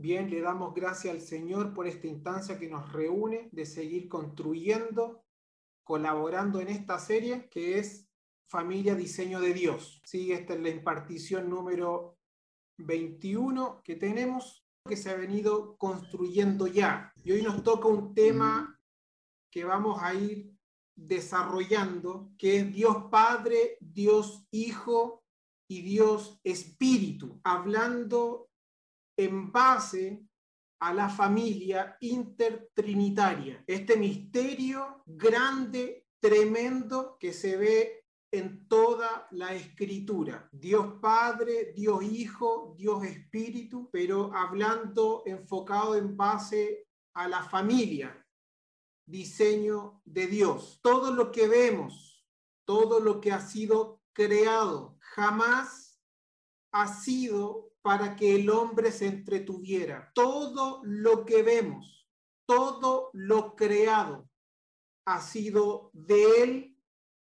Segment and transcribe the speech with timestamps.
[0.00, 5.24] Bien, le damos gracias al Señor por esta instancia que nos reúne de seguir construyendo,
[5.82, 8.08] colaborando en esta serie que es
[8.46, 10.00] Familia Diseño de Dios.
[10.04, 12.16] Sí, esta es la impartición número
[12.76, 17.12] 21 que tenemos, que se ha venido construyendo ya.
[17.24, 18.80] Y hoy nos toca un tema
[19.50, 20.54] que vamos a ir
[20.94, 25.24] desarrollando, que es Dios Padre, Dios Hijo
[25.68, 28.47] y Dios Espíritu, hablando
[29.18, 30.24] en base
[30.80, 40.48] a la familia intertrinitaria, este misterio grande, tremendo que se ve en toda la escritura.
[40.52, 48.24] Dios Padre, Dios Hijo, Dios Espíritu, pero hablando enfocado en base a la familia,
[49.04, 50.78] diseño de Dios.
[50.80, 52.24] Todo lo que vemos,
[52.64, 56.00] todo lo que ha sido creado, jamás
[56.70, 60.10] ha sido para que el hombre se entretuviera.
[60.14, 62.08] Todo lo que vemos,
[62.46, 64.28] todo lo creado,
[65.06, 66.78] ha sido de él,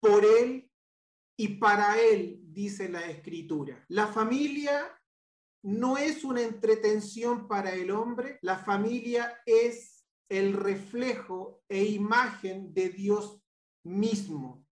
[0.00, 0.70] por él
[1.36, 3.84] y para él, dice la escritura.
[3.88, 4.98] La familia
[5.62, 12.88] no es una entretención para el hombre, la familia es el reflejo e imagen de
[12.88, 13.42] Dios
[13.84, 14.66] mismo.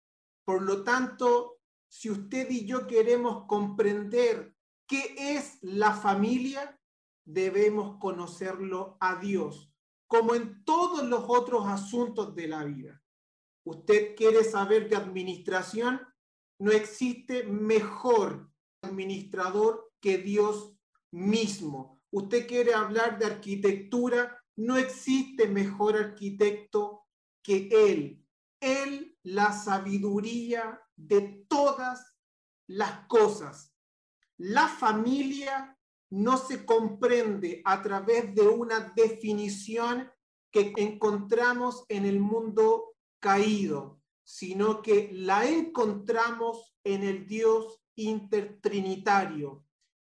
[0.45, 1.59] Por lo tanto,
[1.89, 4.56] si usted y yo queremos comprender
[4.87, 6.79] qué es la familia,
[7.25, 9.73] debemos conocerlo a Dios,
[10.07, 13.03] como en todos los otros asuntos de la vida.
[13.65, 16.01] Usted quiere saber de administración,
[16.59, 18.49] no existe mejor
[18.83, 20.77] administrador que Dios
[21.11, 22.01] mismo.
[22.11, 27.07] Usted quiere hablar de arquitectura, no existe mejor arquitecto
[27.43, 28.25] que Él.
[28.61, 32.15] Él, la sabiduría de todas
[32.69, 33.76] las cosas.
[34.39, 35.77] La familia
[36.11, 40.11] no se comprende a través de una definición
[40.51, 49.65] que encontramos en el mundo caído, sino que la encontramos en el Dios intertrinitario,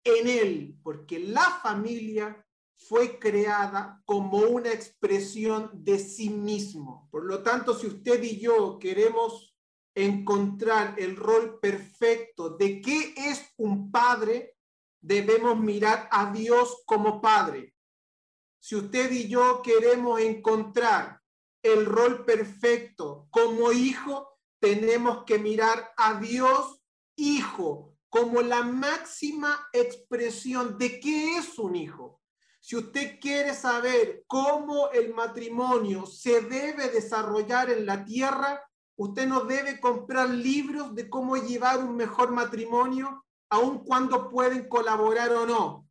[0.03, 2.45] en Él, porque la familia
[2.77, 7.07] fue creada como una expresión de sí mismo.
[7.11, 9.54] Por lo tanto, si usted y yo queremos
[9.95, 14.57] encontrar el rol perfecto de qué es un padre,
[15.01, 17.73] debemos mirar a Dios como padre.
[18.59, 21.21] Si usted y yo queremos encontrar
[21.63, 26.81] el rol perfecto como hijo, tenemos que mirar a Dios
[27.15, 32.21] hijo como la máxima expresión de qué es un hijo.
[32.59, 38.63] Si usted quiere saber cómo el matrimonio se debe desarrollar en la tierra,
[38.97, 45.31] usted no debe comprar libros de cómo llevar un mejor matrimonio, aun cuando pueden colaborar
[45.33, 45.89] o no.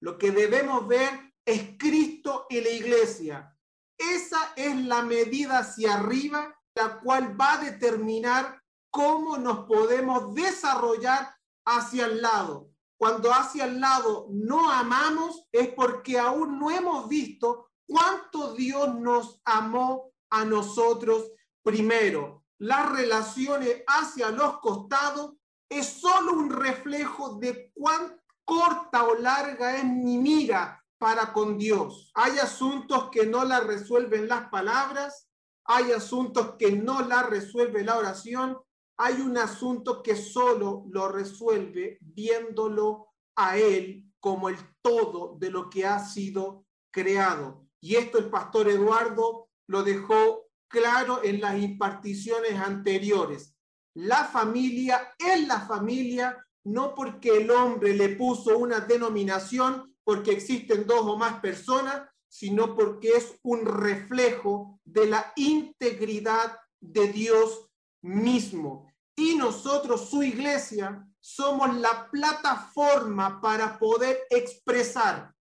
[0.00, 3.56] Lo que debemos ver es Cristo y la iglesia.
[3.98, 8.60] Esa es la medida hacia arriba, la cual va a determinar
[8.90, 11.34] cómo nos podemos desarrollar
[11.64, 17.70] hacia el lado cuando hacia el lado no amamos es porque aún no hemos visto
[17.86, 21.30] cuánto Dios nos amó a nosotros
[21.62, 22.43] primero.
[22.58, 25.34] Las relaciones hacia los costados
[25.68, 32.10] es solo un reflejo de cuán corta o larga es mi mira para con Dios.
[32.14, 35.28] Hay asuntos que no la resuelven las palabras,
[35.64, 38.58] hay asuntos que no la resuelve la oración,
[38.96, 45.68] hay un asunto que solo lo resuelve viéndolo a Él como el todo de lo
[45.68, 47.66] que ha sido creado.
[47.80, 50.43] Y esto el pastor Eduardo lo dejó
[50.74, 53.54] claro en las imparticiones anteriores.
[53.94, 60.84] La familia es la familia no porque el hombre le puso una denominación, porque existen
[60.86, 67.68] dos o más personas, sino porque es un reflejo de la integridad de Dios
[68.02, 68.90] mismo.
[69.14, 75.32] Y nosotros, su iglesia, somos la plataforma para poder expresar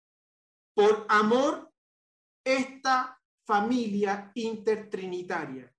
[0.75, 1.71] por amor
[2.45, 3.19] esta
[3.53, 5.71] familia intertrinitaria.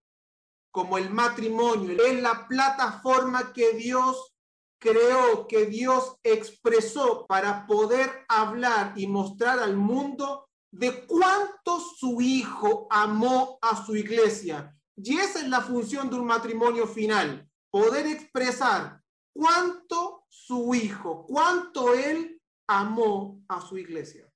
[0.70, 4.36] Como el matrimonio es la plataforma que Dios
[4.78, 12.86] creó, que Dios expresó para poder hablar y mostrar al mundo de cuánto su hijo
[12.90, 14.72] amó a su iglesia.
[14.94, 19.00] Y esa es la función de un matrimonio final, poder expresar
[19.32, 24.32] cuánto su hijo, cuánto él amó a su iglesia.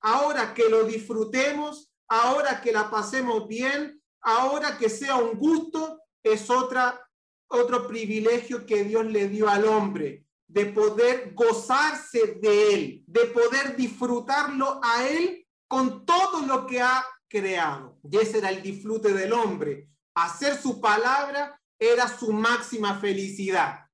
[0.00, 6.50] Ahora que lo disfrutemos, ahora que la pasemos bien, ahora que sea un gusto, es
[6.50, 7.00] otra,
[7.48, 10.26] otro privilegio que Dios le dio al hombre.
[10.46, 17.02] de poder gozarse de Él, de poder disfrutarlo a Él con todo lo que ha
[17.26, 17.96] creado.
[18.02, 19.88] Y ese era el disfrute del hombre.
[20.14, 23.86] Hacer su palabra era su máxima felicidad.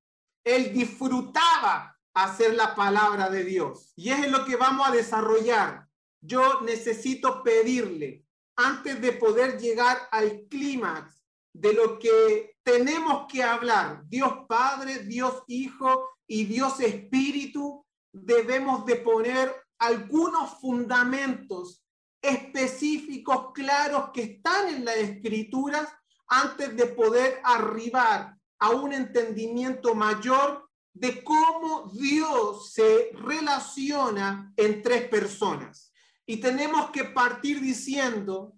[0.43, 3.93] Él disfrutaba hacer la palabra de Dios.
[3.95, 5.88] Y es lo que vamos a desarrollar.
[6.21, 8.25] Yo necesito pedirle,
[8.57, 11.23] antes de poder llegar al clímax
[11.53, 18.97] de lo que tenemos que hablar, Dios Padre, Dios Hijo y Dios Espíritu, debemos de
[18.97, 21.85] poner algunos fundamentos
[22.21, 25.89] específicos, claros, que están en las escrituras
[26.27, 35.09] antes de poder arribar a un entendimiento mayor de cómo Dios se relaciona en tres
[35.09, 35.88] personas.
[36.31, 38.53] Y tenemos que partir diciendo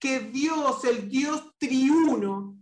[0.00, 2.58] que Dios, el Dios triuno,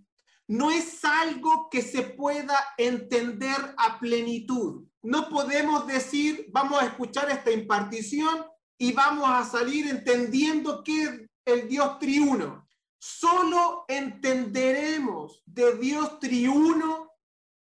[0.47, 4.85] no es algo que se pueda entender a plenitud.
[5.03, 8.45] No podemos decir, vamos a escuchar esta impartición
[8.77, 12.69] y vamos a salir entendiendo que el Dios triuno.
[12.99, 17.11] Solo entenderemos de Dios triuno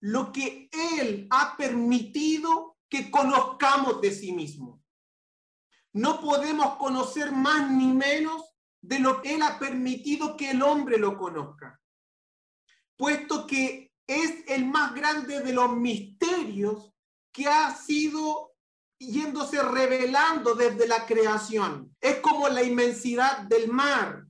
[0.01, 0.69] lo que
[0.99, 4.84] Él ha permitido que conozcamos de sí mismo.
[5.95, 8.43] No podemos conocer más ni menos
[8.83, 11.81] de lo que Él ha permitido que el hombre lo conozca,
[12.97, 16.93] puesto que es el más grande de los misterios
[17.33, 18.53] que ha sido
[18.99, 21.97] yéndose revelando desde la creación.
[22.01, 24.27] Es como la inmensidad del mar,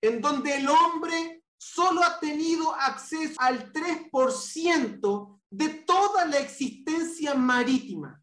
[0.00, 8.21] en donde el hombre solo ha tenido acceso al 3% de toda la existencia marítima.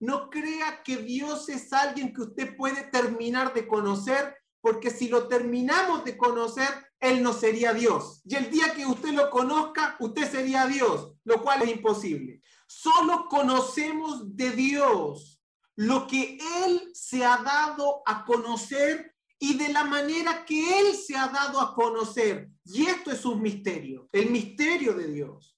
[0.00, 5.28] No crea que Dios es alguien que usted puede terminar de conocer, porque si lo
[5.28, 6.68] terminamos de conocer,
[7.00, 8.20] Él no sería Dios.
[8.24, 12.42] Y el día que usted lo conozca, usted sería Dios, lo cual es imposible.
[12.66, 15.40] Solo conocemos de Dios
[15.76, 21.16] lo que Él se ha dado a conocer y de la manera que Él se
[21.16, 22.48] ha dado a conocer.
[22.64, 25.57] Y esto es un misterio, el misterio de Dios.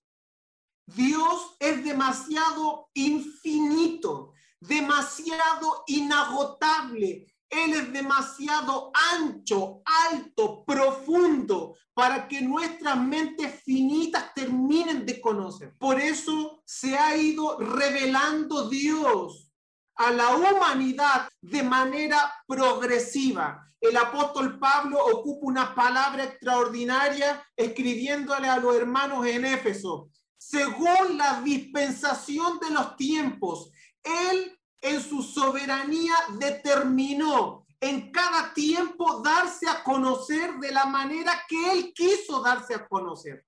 [0.87, 7.27] Dios es demasiado infinito, demasiado inagotable.
[7.49, 15.77] Él es demasiado ancho, alto, profundo para que nuestras mentes finitas terminen de conocer.
[15.77, 19.50] Por eso se ha ido revelando Dios
[19.97, 23.67] a la humanidad de manera progresiva.
[23.81, 30.11] El apóstol Pablo ocupa una palabra extraordinaria escribiéndole a los hermanos en Éfeso.
[30.41, 33.71] Según la dispensación de los tiempos,
[34.03, 41.73] Él en su soberanía determinó en cada tiempo darse a conocer de la manera que
[41.73, 43.45] Él quiso darse a conocer.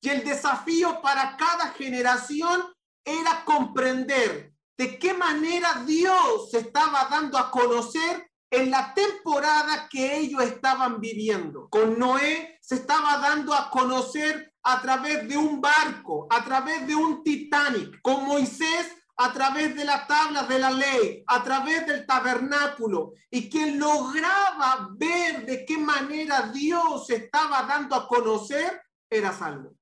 [0.00, 2.62] Y el desafío para cada generación
[3.04, 10.16] era comprender de qué manera Dios se estaba dando a conocer en la temporada que
[10.16, 11.68] ellos estaban viviendo.
[11.68, 16.94] Con Noé se estaba dando a conocer a través de un barco, a través de
[16.94, 18.00] un Titanic.
[18.02, 23.48] Con Moisés a través de las tablas de la ley, a través del tabernáculo, y
[23.48, 29.74] quien lograba ver de qué manera Dios estaba dando a conocer, era salvo.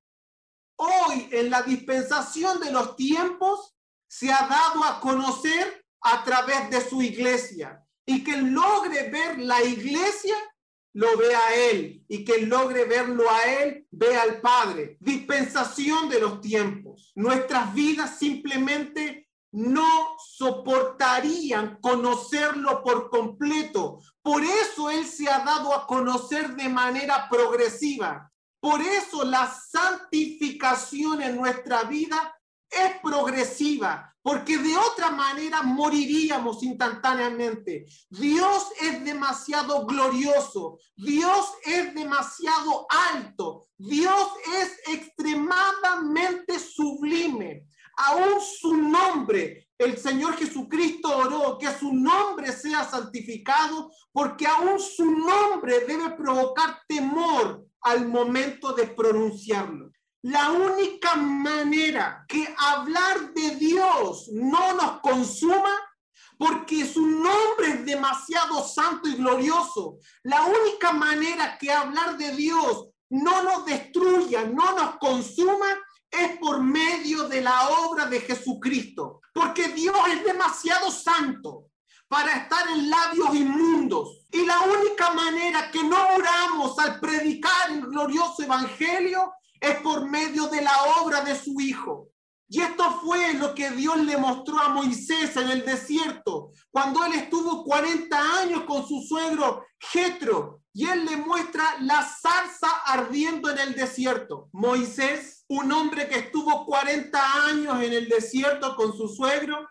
[0.77, 3.75] Hoy, en la dispensación de los tiempos,
[4.07, 7.83] se ha dado a conocer a través de su iglesia.
[8.05, 10.35] Y quien logre ver la iglesia,
[10.95, 12.05] lo ve a Él.
[12.09, 14.97] Y quien logre verlo a Él, ve al Padre.
[15.01, 17.13] Dispensación de los tiempos.
[17.15, 24.01] Nuestras vidas simplemente no soportarían conocerlo por completo.
[24.23, 28.31] Por eso Él se ha dado a conocer de manera progresiva.
[28.61, 32.39] Por eso la santificación en nuestra vida
[32.71, 37.87] es progresiva, porque de otra manera moriríamos instantáneamente.
[38.09, 44.29] Dios es demasiado glorioso, Dios es demasiado alto, Dios
[44.61, 47.67] es extremadamente sublime.
[47.97, 55.05] Aún su nombre, el Señor Jesucristo oró que su nombre sea santificado, porque aún su
[55.05, 59.92] nombre debe provocar temor al momento de pronunciarlo.
[60.23, 65.75] La única manera que hablar de Dios no nos consuma,
[66.39, 69.99] porque su nombre es demasiado santo y glorioso.
[70.23, 75.67] La única manera que hablar de Dios no nos destruya, no nos consuma,
[76.09, 79.23] es por medio de la obra de Jesucristo.
[79.35, 81.71] Porque Dios es demasiado santo
[82.07, 84.25] para estar en labios inmundos.
[84.31, 90.49] Y la única manera que no oramos al predicar el glorioso evangelio es por medio
[90.49, 92.09] de la obra de su Hijo.
[92.49, 97.15] Y esto fue lo que Dios le mostró a Moisés en el desierto, cuando él
[97.15, 103.59] estuvo 40 años con su suegro Jetro, y él le muestra la zarza ardiendo en
[103.59, 104.49] el desierto.
[104.53, 109.69] Moisés, un hombre que estuvo 40 años en el desierto con su suegro,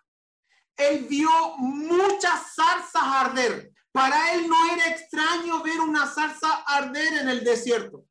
[0.78, 3.72] él vio muchas zarzas arder.
[3.92, 8.06] Para él no era extraño ver una zarza arder en el desierto.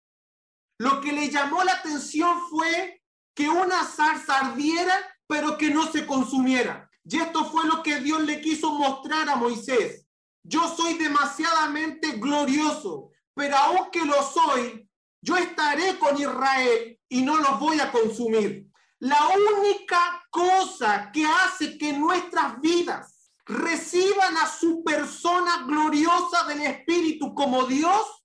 [0.81, 3.03] Lo que le llamó la atención fue
[3.35, 4.95] que una zarza ardiera,
[5.27, 6.91] pero que no se consumiera.
[7.05, 10.07] Y esto fue lo que Dios le quiso mostrar a Moisés.
[10.43, 14.89] Yo soy demasiadamente glorioso, pero aunque lo soy,
[15.21, 18.67] yo estaré con Israel y no los voy a consumir.
[19.01, 27.35] La única cosa que hace que nuestras vidas reciban a su persona gloriosa del Espíritu
[27.35, 28.25] como Dios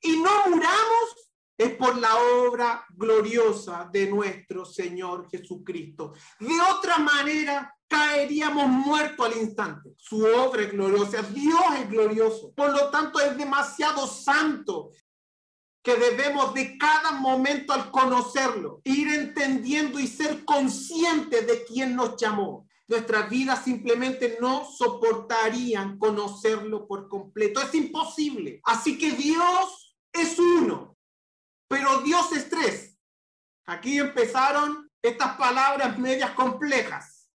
[0.00, 1.29] y no muramos
[1.60, 6.14] es por la obra gloriosa de nuestro Señor Jesucristo.
[6.38, 9.90] De otra manera, caeríamos muertos al instante.
[9.98, 12.54] Su obra es gloriosa, Dios es glorioso.
[12.56, 14.92] Por lo tanto, es demasiado santo
[15.82, 22.16] que debemos de cada momento al conocerlo, ir entendiendo y ser conscientes de quién nos
[22.16, 22.66] llamó.
[22.88, 27.60] Nuestras vidas simplemente no soportarían conocerlo por completo.
[27.60, 28.62] Es imposible.
[28.64, 30.89] Así que Dios es uno
[31.70, 32.98] pero Dios es tres.
[33.64, 37.30] Aquí empezaron estas palabras medias complejas.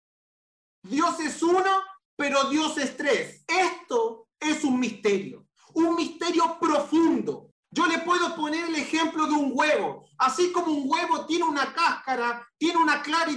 [0.83, 1.71] Dios es uno,
[2.17, 3.45] pero Dios es tres.
[3.47, 7.53] Esto es un misterio, un misterio profundo.
[7.71, 10.05] Yo le puedo poner el ejemplo de un huevo.
[10.19, 13.31] Así como un huevo tiene una cáscara, tiene una clara.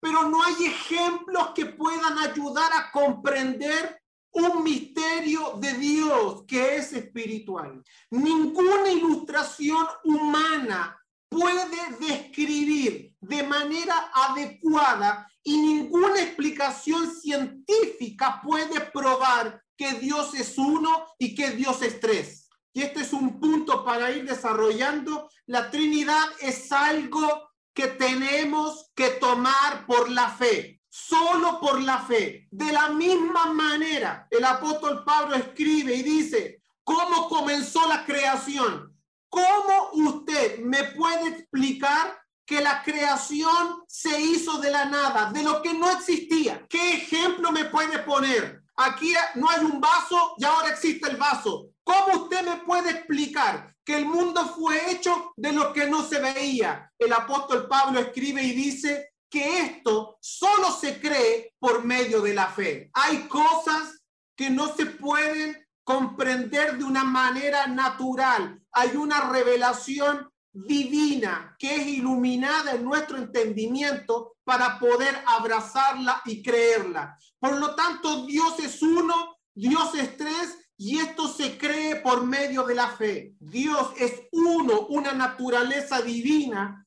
[0.00, 4.01] Pero no hay ejemplos que puedan ayudar a comprender
[4.32, 7.82] un misterio de Dios que es espiritual.
[8.10, 10.98] Ninguna ilustración humana
[11.28, 21.06] puede describir de manera adecuada y ninguna explicación científica puede probar que Dios es uno
[21.18, 22.48] y que Dios es tres.
[22.74, 25.28] Y este es un punto para ir desarrollando.
[25.46, 32.48] La Trinidad es algo que tenemos que tomar por la fe solo por la fe.
[32.50, 38.94] De la misma manera, el apóstol Pablo escribe y dice, ¿cómo comenzó la creación?
[39.30, 45.62] ¿Cómo usted me puede explicar que la creación se hizo de la nada, de lo
[45.62, 46.66] que no existía?
[46.68, 48.62] ¿Qué ejemplo me puede poner?
[48.76, 51.70] Aquí no hay un vaso y ahora existe el vaso.
[51.82, 56.20] ¿Cómo usted me puede explicar que el mundo fue hecho de lo que no se
[56.20, 56.92] veía?
[56.98, 62.48] El apóstol Pablo escribe y dice, que esto solo se cree por medio de la
[62.48, 62.90] fe.
[62.92, 64.02] Hay cosas
[64.36, 68.60] que no se pueden comprender de una manera natural.
[68.72, 77.16] Hay una revelación divina que es iluminada en nuestro entendimiento para poder abrazarla y creerla.
[77.38, 82.64] Por lo tanto, Dios es uno, Dios es tres y esto se cree por medio
[82.64, 83.34] de la fe.
[83.40, 86.81] Dios es uno, una naturaleza divina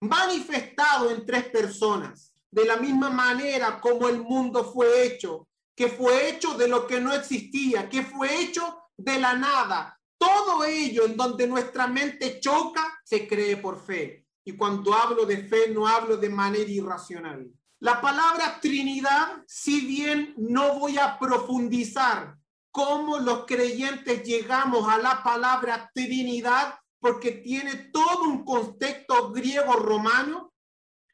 [0.00, 6.28] manifestado en tres personas, de la misma manera como el mundo fue hecho, que fue
[6.28, 9.98] hecho de lo que no existía, que fue hecho de la nada.
[10.18, 14.26] Todo ello en donde nuestra mente choca, se cree por fe.
[14.44, 17.48] Y cuando hablo de fe, no hablo de manera irracional.
[17.78, 22.36] La palabra Trinidad, si bien no voy a profundizar
[22.70, 30.52] cómo los creyentes llegamos a la palabra Trinidad, porque tiene todo un contexto griego-romano.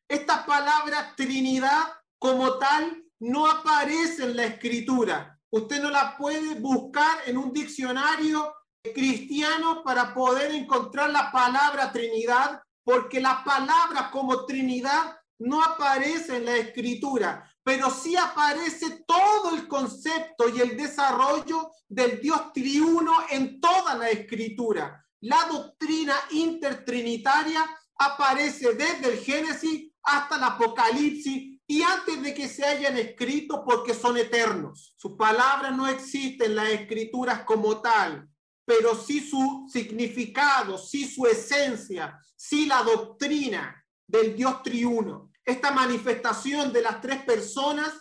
[0.09, 1.85] Esta palabra Trinidad
[2.19, 5.40] como tal no aparece en la escritura.
[5.50, 8.52] Usted no la puede buscar en un diccionario
[8.95, 16.47] cristiano para poder encontrar la palabra Trinidad, porque la palabra como Trinidad no aparece en
[16.47, 23.61] la escritura, pero sí aparece todo el concepto y el desarrollo del Dios triuno en
[23.61, 27.64] toda la escritura la doctrina intertrinitaria
[27.99, 33.94] aparece desde el Génesis hasta el Apocalipsis y antes de que se hayan escrito porque
[33.94, 34.94] son eternos.
[34.96, 38.28] Su palabra no existe en las escrituras como tal,
[38.64, 45.32] pero sí su significado, sí su esencia, sí la doctrina del Dios triuno.
[45.44, 47.92] Esta manifestación de las tres personas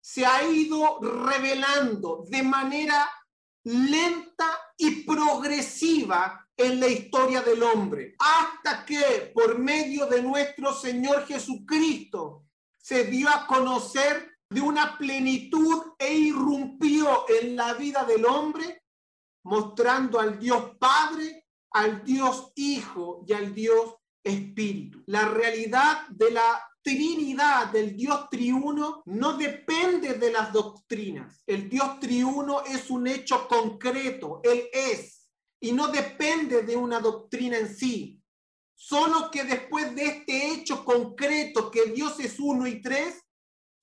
[0.00, 3.10] se ha ido revelando de manera
[3.64, 4.46] lenta
[4.76, 12.46] y progresiva en la historia del hombre, hasta que por medio de nuestro Señor Jesucristo
[12.78, 18.82] se dio a conocer de una plenitud e irrumpió en la vida del hombre,
[19.44, 25.02] mostrando al Dios Padre, al Dios Hijo y al Dios espíritu.
[25.06, 31.42] La realidad de la Trinidad del Dios triuno no depende de las doctrinas.
[31.44, 35.15] El Dios triuno es un hecho concreto, Él es,
[35.60, 38.20] y no depende de una doctrina en sí.
[38.74, 43.24] Solo que después de este hecho concreto que Dios es uno y tres,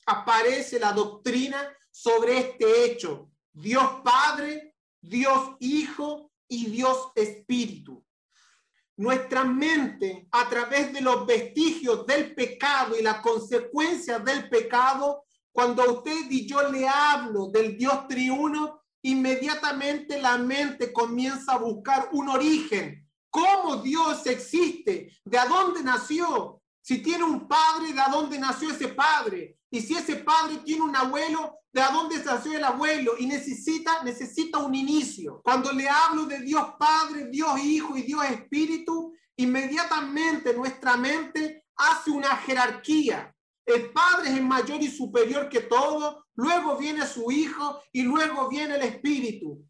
[0.05, 3.31] aparece la doctrina sobre este hecho.
[3.51, 8.05] Dios Padre, Dios Hijo y Dios Espíritu.
[8.95, 15.91] Nuestra mente, a través de los vestigios del pecado y las consecuencias del pecado, cuando
[15.91, 22.29] usted y yo le hablo del Dios triuno, inmediatamente la mente comienza a buscar un
[22.29, 23.07] origen.
[23.29, 25.11] ¿Cómo Dios existe?
[25.23, 26.61] ¿De dónde nació?
[26.81, 29.57] Si tiene un padre, ¿de dónde nació ese padre?
[29.69, 33.13] Y si ese padre tiene un abuelo, ¿de dónde nació el abuelo?
[33.17, 35.41] Y necesita, necesita un inicio.
[35.43, 42.11] Cuando le hablo de Dios Padre, Dios Hijo y Dios Espíritu, inmediatamente nuestra mente hace
[42.11, 43.33] una jerarquía.
[43.65, 48.49] El Padre es el mayor y superior que todo, luego viene su Hijo y luego
[48.49, 49.65] viene el Espíritu.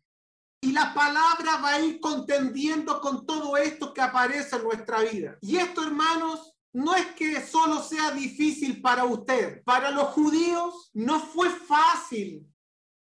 [0.61, 5.37] Y la palabra va a ir contendiendo con todo esto que aparece en nuestra vida.
[5.41, 9.63] Y esto, hermanos, no es que solo sea difícil para usted.
[9.63, 12.47] Para los judíos no fue fácil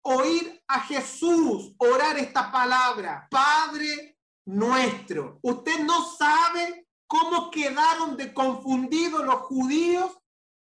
[0.03, 5.39] oír a Jesús orar esta palabra, Padre nuestro.
[5.41, 10.17] Usted no sabe cómo quedaron de confundidos los judíos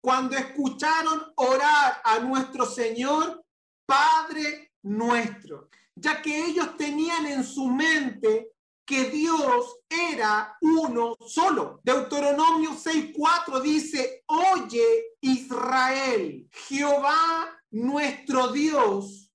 [0.01, 3.43] cuando escucharon orar a nuestro Señor,
[3.85, 8.51] Padre nuestro, ya que ellos tenían en su mente
[8.85, 11.79] que Dios era uno solo.
[11.83, 19.31] Deuteronomio 6:4 dice, oye Israel, Jehová nuestro Dios,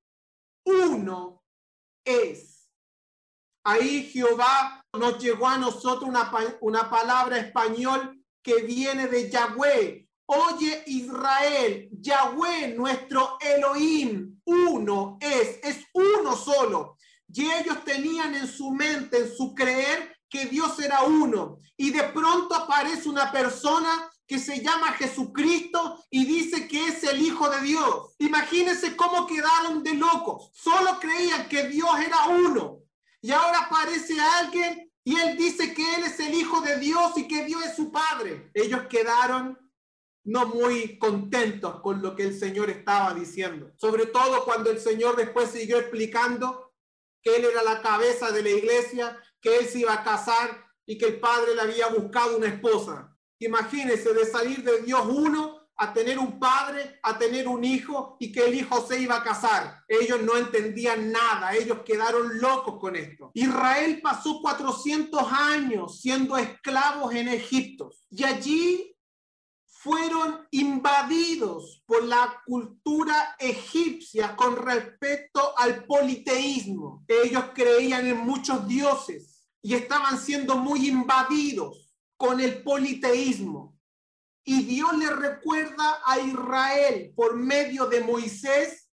[0.64, 1.42] uno
[2.04, 2.68] es.
[3.64, 6.30] Ahí Jehová nos llegó a nosotros una,
[6.60, 10.05] una palabra español que viene de Yahweh.
[10.26, 16.96] Oye Israel, Yahweh nuestro Elohim, uno es, es uno solo.
[17.32, 21.58] Y ellos tenían en su mente, en su creer, que Dios era uno.
[21.76, 27.20] Y de pronto aparece una persona que se llama Jesucristo y dice que es el
[27.22, 28.14] Hijo de Dios.
[28.18, 30.50] Imagínense cómo quedaron de locos.
[30.52, 32.80] Solo creían que Dios era uno.
[33.22, 37.28] Y ahora aparece alguien y él dice que él es el Hijo de Dios y
[37.28, 38.50] que Dios es su Padre.
[38.54, 39.56] Ellos quedaron
[40.26, 43.72] no muy contentos con lo que el Señor estaba diciendo.
[43.76, 46.74] Sobre todo cuando el Señor después siguió explicando
[47.22, 50.98] que él era la cabeza de la iglesia, que él se iba a casar y
[50.98, 53.16] que el padre le había buscado una esposa.
[53.38, 58.32] Imagínense de salir de Dios uno a tener un padre, a tener un hijo y
[58.32, 59.84] que el hijo se iba a casar.
[59.86, 63.30] Ellos no entendían nada, ellos quedaron locos con esto.
[63.34, 68.95] Israel pasó 400 años siendo esclavos en Egipto y allí
[69.86, 77.04] fueron invadidos por la cultura egipcia con respecto al politeísmo.
[77.06, 83.78] Ellos creían en muchos dioses y estaban siendo muy invadidos con el politeísmo.
[84.44, 88.90] Y Dios le recuerda a Israel por medio de Moisés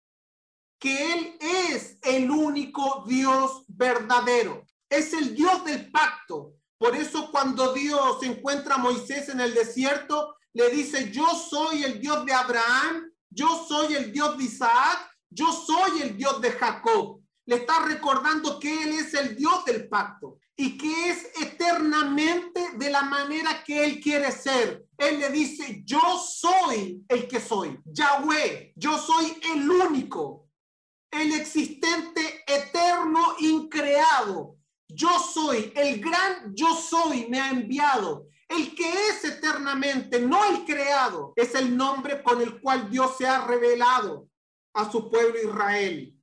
[0.79, 4.65] que Él es el único Dios verdadero.
[4.89, 6.55] Es el Dios del pacto.
[6.79, 11.99] Por eso cuando Dios encuentra a Moisés en el desierto, le dice, yo soy el
[11.99, 17.21] Dios de Abraham, yo soy el Dios de Isaac, yo soy el Dios de Jacob.
[17.45, 22.89] Le está recordando que Él es el Dios del pacto y que es eternamente de
[22.89, 24.85] la manera que Él quiere ser.
[24.97, 30.49] Él le dice, yo soy el que soy, Yahweh, yo soy el único,
[31.11, 34.57] el existente, eterno, increado.
[34.87, 38.28] Yo soy, el gran yo soy me ha enviado.
[38.49, 43.27] El que es eternamente, no el creado, es el nombre con el cual Dios se
[43.27, 44.27] ha revelado
[44.73, 46.15] a su pueblo Israel.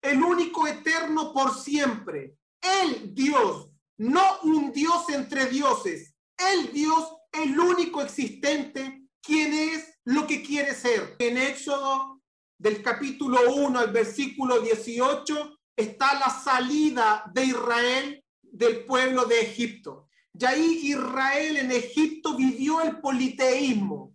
[0.00, 2.36] El único eterno por siempre.
[2.60, 3.68] El Dios,
[3.98, 6.14] no un Dios entre dioses.
[6.38, 11.16] El Dios, el único existente, quien es lo que quiere ser.
[11.18, 12.22] En Éxodo
[12.58, 20.08] del capítulo 1 al versículo 18 está la salida de Israel del pueblo de Egipto.
[20.38, 24.14] Y ahí Israel en Egipto vivió el politeísmo.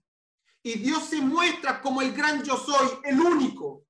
[0.64, 3.86] Y Dios se muestra como el gran yo soy, el único.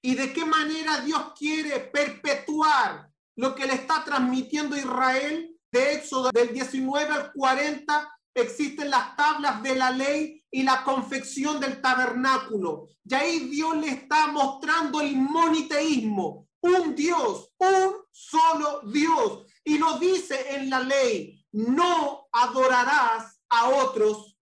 [0.00, 5.50] Y de qué manera Dios quiere perpetuar lo que le está transmitiendo Israel.
[5.70, 11.58] De Éxodo del 19 al 40 existen las tablas de la ley y la confección
[11.58, 12.86] del tabernáculo.
[13.04, 19.46] Y ahí Dios le está mostrando el moniteísmo, un Dios, un solo Dios.
[19.64, 24.36] Y lo dice en la ley, no adorarás a otros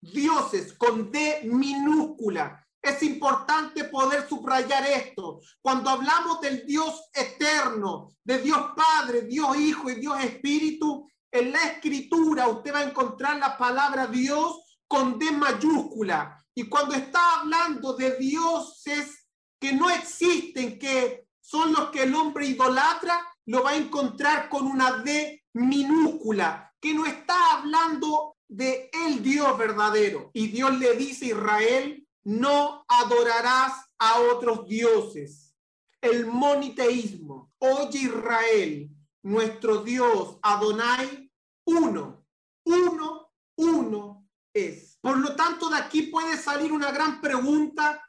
[0.00, 2.64] dioses con D minúscula.
[2.80, 5.40] Es importante poder subrayar esto.
[5.60, 11.62] Cuando hablamos del Dios eterno, de Dios Padre, Dios Hijo y Dios Espíritu, en la
[11.64, 16.38] escritura usted va a encontrar la palabra Dios con D mayúscula.
[16.54, 19.26] Y cuando está hablando de dioses
[19.58, 24.66] que no existen, que son los que el hombre idolatra, lo va a encontrar con
[24.66, 30.30] una D minúscula, que no está hablando de el Dios verdadero.
[30.34, 35.54] Y Dios le dice a Israel, no adorarás a otros dioses.
[36.00, 37.52] El moniteísmo.
[37.58, 38.90] Oye Israel,
[39.22, 41.30] nuestro Dios Adonai,
[41.64, 42.26] uno,
[42.64, 44.98] uno, uno es.
[45.00, 48.02] Por lo tanto, de aquí puede salir una gran pregunta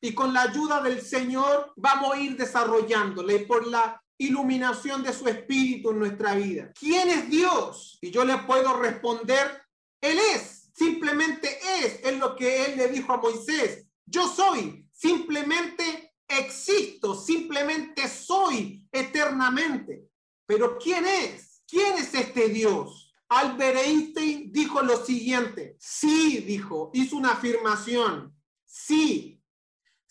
[0.00, 5.12] y con la ayuda del Señor vamos a ir desarrollándola y por la iluminación de
[5.12, 6.72] su espíritu en nuestra vida.
[6.78, 7.98] ¿Quién es Dios?
[8.00, 9.62] Y yo le puedo responder,
[10.00, 11.48] Él es simplemente
[11.78, 13.86] es, es lo que él le dijo a Moisés.
[14.04, 20.08] Yo soy, simplemente existo, simplemente soy eternamente.
[20.46, 21.62] Pero ¿quién es?
[21.66, 23.12] ¿Quién es este Dios?
[23.28, 25.76] Albert Einstein dijo lo siguiente.
[25.78, 28.36] Sí, dijo, hizo una afirmación.
[28.64, 29.33] Sí,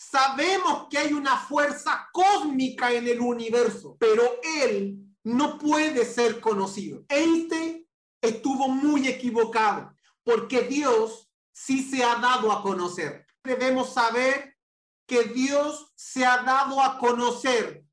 [0.10, 4.24] sabemos que hay una fuerza cósmica en el universo, pero
[4.62, 7.06] él no puede ser conocido.
[7.10, 7.88] Einstein
[8.22, 13.26] estuvo muy equivocado porque Dios sí se ha dado a conocer.
[13.44, 14.58] Debemos saber
[15.06, 17.86] que Dios se ha dado a conocer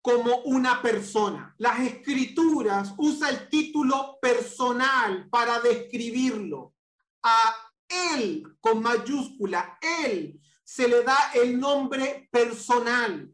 [0.00, 1.54] como una persona.
[1.58, 6.74] Las escrituras usa el título personal para describirlo.
[7.22, 7.54] A
[7.88, 13.30] él con mayúscula, él se le da el nombre personal.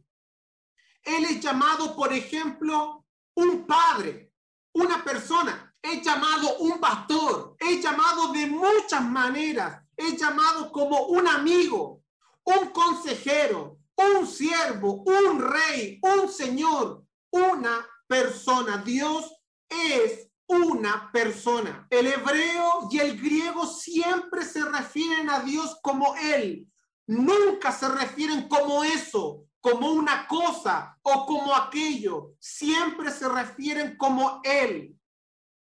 [1.02, 4.32] Él es llamado, por ejemplo, un padre,
[4.72, 11.26] una persona es llamado un pastor, es llamado de muchas maneras, es llamado como un
[11.26, 12.02] amigo,
[12.44, 18.78] un consejero, un siervo, un rey, un señor, una persona.
[18.78, 19.32] Dios
[19.68, 21.86] es una persona.
[21.90, 26.66] El hebreo y el griego siempre se refieren a Dios como Él.
[27.08, 32.34] Nunca se refieren como eso, como una cosa o como aquello.
[32.38, 34.94] Siempre se refieren como Él.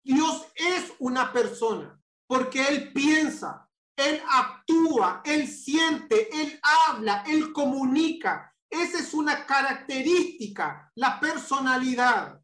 [0.04, 8.54] Dios es una persona porque Él piensa, Él actúa, Él siente, Él habla, Él comunica.
[8.70, 12.40] Esa es una característica, la personalidad.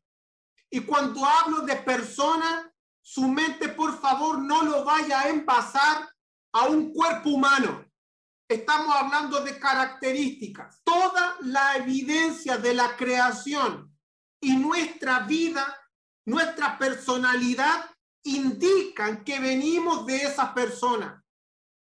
[0.68, 6.08] Y cuando hablo de persona, su mente, por favor, no lo vaya a envasar
[6.52, 7.89] a un cuerpo humano.
[8.50, 10.80] Estamos hablando de características.
[10.82, 13.96] Toda la evidencia de la creación
[14.40, 15.76] y nuestra vida
[16.26, 17.90] nuestra personalidad
[18.24, 21.24] indican que venimos de esa persona.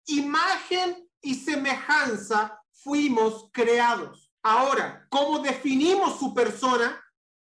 [0.07, 4.31] Imagen y semejanza fuimos creados.
[4.43, 7.03] Ahora, ¿cómo definimos su persona?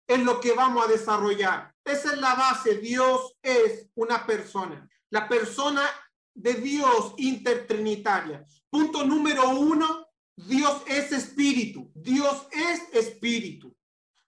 [0.08, 1.73] Es lo que vamos a desarrollar.
[1.84, 2.77] Esa es la base.
[2.77, 4.88] Dios es una persona.
[5.10, 5.84] La persona
[6.33, 8.45] de Dios intertrinitaria.
[8.69, 11.91] Punto número uno, Dios es espíritu.
[11.93, 13.75] Dios es espíritu.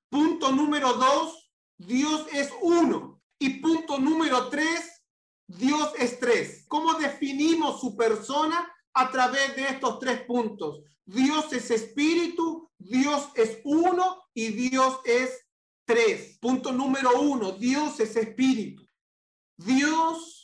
[0.09, 3.21] Punto número dos, Dios es uno.
[3.39, 5.03] Y punto número tres,
[5.47, 6.65] Dios es tres.
[6.67, 8.71] ¿Cómo definimos su persona?
[8.93, 10.81] A través de estos tres puntos.
[11.05, 15.45] Dios es espíritu, Dios es uno y Dios es
[15.85, 16.37] tres.
[16.39, 18.87] Punto número uno, Dios es espíritu.
[19.57, 20.34] Dios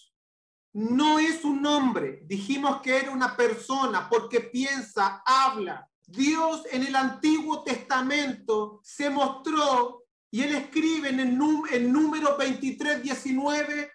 [0.73, 2.21] no es un nombre.
[2.25, 5.87] Dijimos que era una persona porque piensa, habla.
[6.07, 13.91] Dios en el Antiguo Testamento se mostró y él escribe en el, número 23, 19,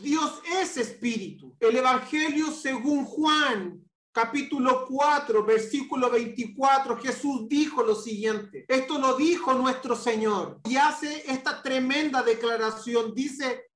[0.00, 1.56] Dios es espíritu.
[1.58, 3.80] El Evangelio según Juan,
[4.12, 8.64] capítulo 4, versículo 24, Jesús dijo lo siguiente.
[8.68, 13.12] Esto lo dijo nuestro Señor y hace esta tremenda declaración.
[13.14, 13.70] Dice,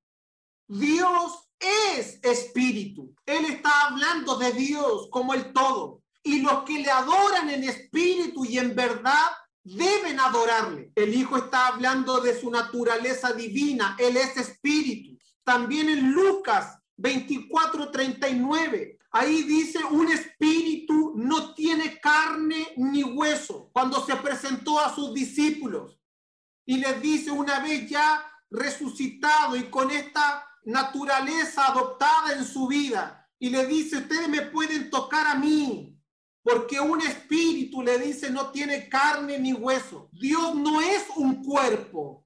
[0.67, 3.13] Dios es espíritu.
[3.25, 6.01] Él está hablando de Dios como el todo.
[6.23, 9.27] Y los que le adoran en espíritu y en verdad
[9.63, 10.91] deben adorarle.
[10.95, 15.17] El Hijo está hablando de su naturaleza divina, Él es espíritu.
[15.43, 23.69] También en Lucas 24, 39, ahí dice, un espíritu no tiene carne ni hueso.
[23.71, 25.99] Cuando se presentó a sus discípulos
[26.65, 33.29] y les dice, una vez ya resucitado y con esta naturaleza adoptada en su vida,
[33.39, 35.97] y le dice, ustedes me pueden tocar a mí,
[36.43, 40.09] porque un espíritu le dice no tiene carne ni hueso.
[40.11, 42.25] Dios no es un cuerpo.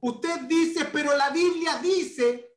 [0.00, 2.54] Usted dice, pero la Biblia dice,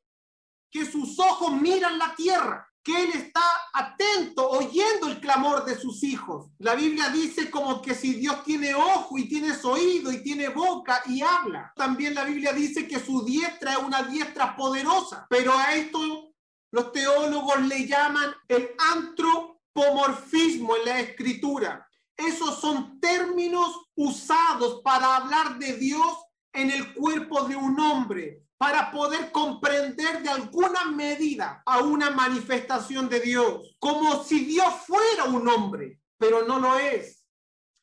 [0.69, 3.41] que sus ojos miran la tierra, que Él está
[3.73, 6.49] atento, oyendo el clamor de sus hijos.
[6.59, 11.01] La Biblia dice como que si Dios tiene ojo y tiene oído y tiene boca
[11.05, 11.73] y habla.
[11.75, 16.31] También la Biblia dice que su diestra es una diestra poderosa, pero a esto
[16.71, 21.85] los teólogos le llaman el antropomorfismo en la escritura.
[22.15, 26.15] Esos son términos usados para hablar de Dios
[26.53, 33.07] en el cuerpo de un hombre, para poder comprender de alguna medida a una manifestación
[33.07, 37.23] de Dios, como si Dios fuera un hombre, pero no lo es.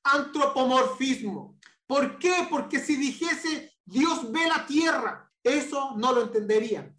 [0.03, 1.57] Antropomorfismo.
[1.87, 2.47] ¿Por qué?
[2.51, 6.93] Porque si dijese Dios ve la tierra, eso no lo entenderíamos.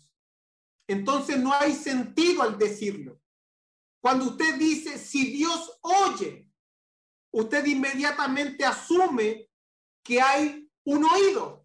[0.87, 3.19] Entonces no hay sentido al decirlo.
[3.99, 6.47] Cuando usted dice si Dios oye,
[7.31, 9.49] usted inmediatamente asume
[10.03, 11.64] que hay un oído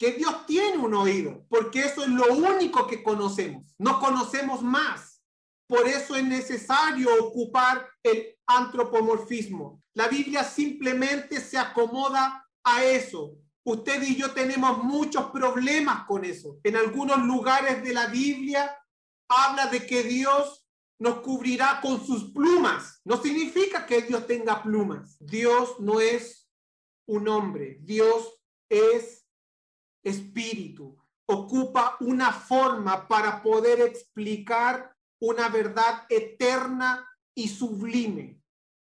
[0.00, 5.22] que Dios tiene un oído, porque eso es lo único que conocemos, no conocemos más.
[5.66, 9.82] Por eso es necesario ocupar el antropomorfismo.
[9.92, 13.36] La Biblia simplemente se acomoda a eso.
[13.62, 16.58] Usted y yo tenemos muchos problemas con eso.
[16.64, 18.74] En algunos lugares de la Biblia
[19.28, 20.66] habla de que Dios
[20.98, 23.02] nos cubrirá con sus plumas.
[23.04, 25.18] No significa que Dios tenga plumas.
[25.20, 26.48] Dios no es
[27.06, 27.76] un hombre.
[27.82, 29.19] Dios es
[30.02, 38.40] espíritu, ocupa una forma para poder explicar una verdad eterna y sublime,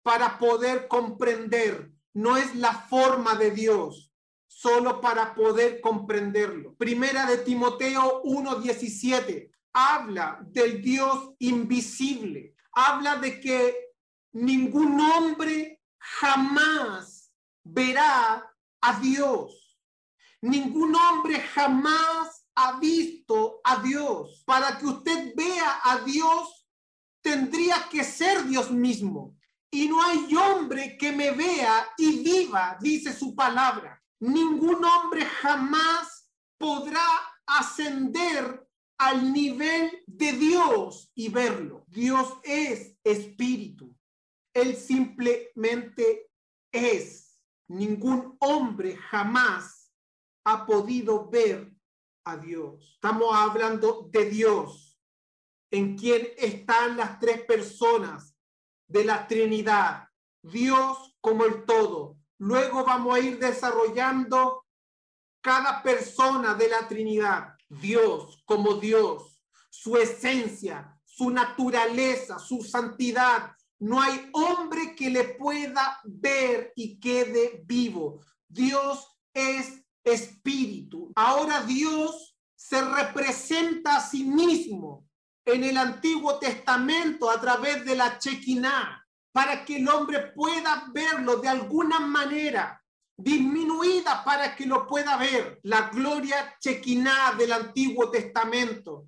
[0.03, 1.91] para poder comprender.
[2.15, 4.13] No es la forma de Dios,
[4.47, 6.75] solo para poder comprenderlo.
[6.77, 13.77] Primera de Timoteo 1:17 habla del Dios invisible, habla de que
[14.33, 17.33] ningún hombre jamás
[17.65, 19.70] verá a Dios
[20.43, 24.43] Ningún hombre jamás ha visto a Dios.
[24.47, 26.67] Para que usted vea a Dios,
[27.23, 29.37] tendría que ser Dios mismo.
[29.71, 34.03] Y no hay hombre que me vea y viva, dice su palabra.
[34.19, 37.07] Ningún hombre jamás podrá
[37.47, 38.67] ascender
[38.99, 41.85] al nivel de Dios y verlo.
[41.87, 43.95] Dios es espíritu.
[44.53, 46.31] Él simplemente
[46.73, 47.41] es.
[47.69, 49.80] Ningún hombre jamás
[50.45, 51.73] ha podido ver
[52.25, 52.93] a Dios.
[52.95, 54.99] Estamos hablando de Dios,
[55.71, 58.35] en quien están las tres personas
[58.89, 60.09] de la Trinidad,
[60.43, 62.17] Dios como el todo.
[62.39, 64.67] Luego vamos a ir desarrollando
[65.43, 73.53] cada persona de la Trinidad, Dios como Dios, su esencia, su naturaleza, su santidad.
[73.79, 78.21] No hay hombre que le pueda ver y quede vivo.
[78.49, 81.13] Dios es espíritu.
[81.15, 85.07] Ahora Dios se representa a sí mismo
[85.45, 91.37] en el Antiguo Testamento a través de la Chequiná, para que el hombre pueda verlo
[91.37, 92.81] de alguna manera
[93.23, 95.61] disminuida para que lo pueda ver.
[95.65, 99.07] La gloria Chequiná del Antiguo Testamento.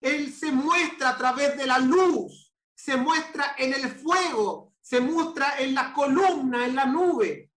[0.00, 5.58] Él se muestra a través de la luz, se muestra en el fuego, se muestra
[5.58, 7.50] en la columna, en la nube.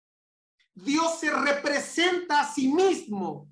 [0.83, 3.49] Dios se representa a sí mismo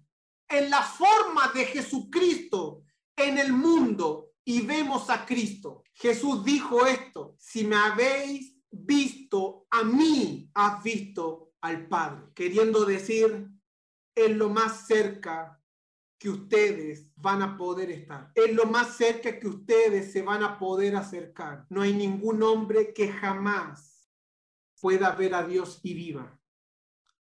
[0.48, 2.84] en la forma de Jesucristo
[3.16, 5.84] en el mundo y vemos a Cristo.
[5.94, 13.48] Jesús dijo esto, si me habéis visto a mí, has visto al Padre, queriendo decir,
[14.14, 15.60] en lo más cerca
[16.20, 18.32] que ustedes van a poder estar.
[18.36, 21.66] En lo más cerca que ustedes se van a poder acercar.
[21.70, 24.12] No hay ningún hombre que jamás
[24.80, 26.40] pueda ver a Dios y viva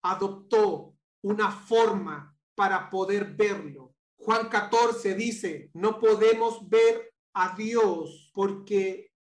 [0.03, 3.95] adoptó una forma para poder verlo.
[4.17, 9.13] Juan 14 dice, no podemos ver a Dios porque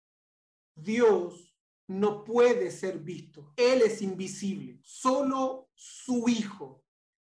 [0.75, 1.53] Dios
[1.87, 3.53] no puede ser visto.
[3.55, 4.79] Él es invisible.
[4.83, 6.83] Solo su Hijo,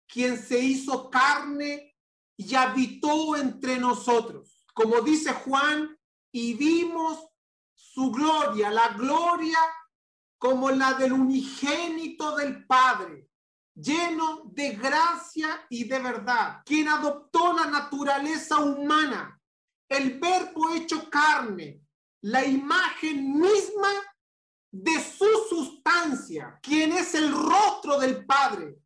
[0.07, 1.95] quien se hizo carne
[2.37, 4.65] y habitó entre nosotros.
[4.73, 5.97] Como dice Juan,
[6.31, 7.27] y vimos
[7.75, 9.59] su gloria, la gloria
[10.37, 13.29] como la del unigénito del Padre,
[13.75, 19.39] lleno de gracia y de verdad, quien adoptó la naturaleza humana,
[19.89, 21.81] el verbo hecho carne,
[22.21, 23.89] la imagen misma
[24.71, 28.79] de su sustancia, quien es el rostro del Padre.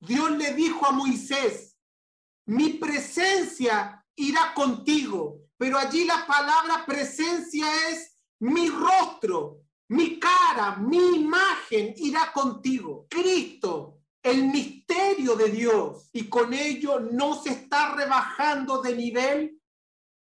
[0.00, 1.78] Dios le dijo a Moisés,
[2.46, 11.16] mi presencia irá contigo, pero allí la palabra presencia es mi rostro, mi cara, mi
[11.16, 13.06] imagen irá contigo.
[13.08, 19.60] Cristo el misterio de Dios y con ello no se está rebajando de nivel,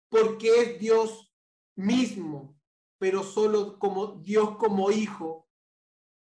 [0.09, 1.33] porque es Dios
[1.77, 2.59] mismo,
[2.99, 5.49] pero solo como Dios como hijo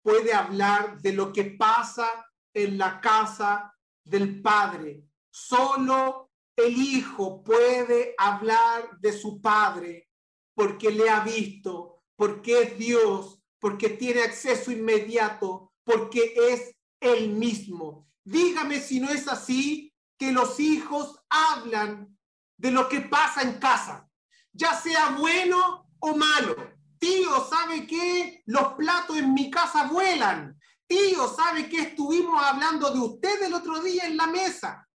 [0.02, 2.08] puede hablar de lo que pasa
[2.54, 5.04] en la casa del Padre.
[5.32, 10.10] Solo el Hijo puede hablar de su Padre
[10.54, 16.75] porque le ha visto, porque es Dios, porque tiene acceso inmediato, porque es
[17.14, 18.08] el mismo.
[18.24, 22.18] Dígame si no es así que los hijos hablan
[22.58, 24.10] de lo que pasa en casa,
[24.52, 26.56] ya sea bueno o malo.
[26.98, 28.42] Tío, ¿sabe qué?
[28.46, 30.58] Los platos en mi casa vuelan.
[30.88, 31.82] Tío, ¿sabe qué?
[31.82, 34.88] Estuvimos hablando de usted el otro día en la mesa.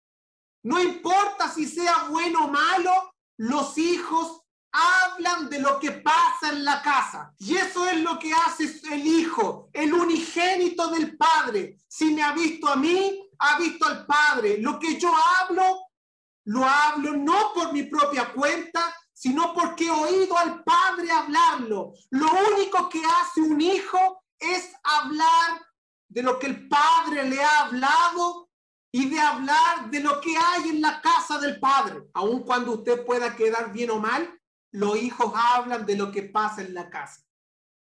[0.63, 4.38] No importa si sea bueno o malo, los hijos
[4.71, 7.34] hablan de lo que pasa en la casa.
[7.39, 11.77] Y eso es lo que hace el hijo, el unigénito del padre.
[11.88, 14.58] Si me ha visto a mí, ha visto al padre.
[14.60, 15.88] Lo que yo hablo,
[16.45, 21.93] lo hablo no por mi propia cuenta, sino porque he oído al padre hablarlo.
[22.12, 25.62] Lo único que hace un hijo es hablar
[26.08, 28.49] de lo que el padre le ha hablado
[28.91, 32.01] y de hablar de lo que hay en la casa del padre.
[32.13, 34.38] Aun cuando usted pueda quedar bien o mal,
[34.71, 37.23] los hijos hablan de lo que pasa en la casa.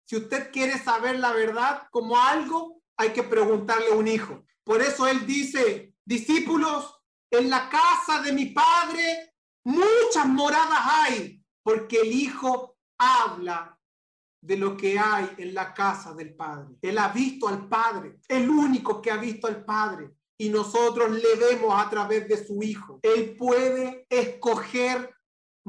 [0.06, 4.44] Si usted quiere saber la verdad como algo, hay que preguntarle a un hijo.
[4.64, 6.96] Por eso él dice, discípulos,
[7.32, 9.30] en la casa de mi padre
[9.64, 13.78] muchas moradas hay, porque el hijo habla
[14.42, 16.76] de lo que hay en la casa del Padre.
[16.82, 20.12] Él ha visto al Padre, el único que ha visto al Padre.
[20.38, 23.00] Y nosotros le vemos a través de su Hijo.
[23.04, 25.14] Él puede escoger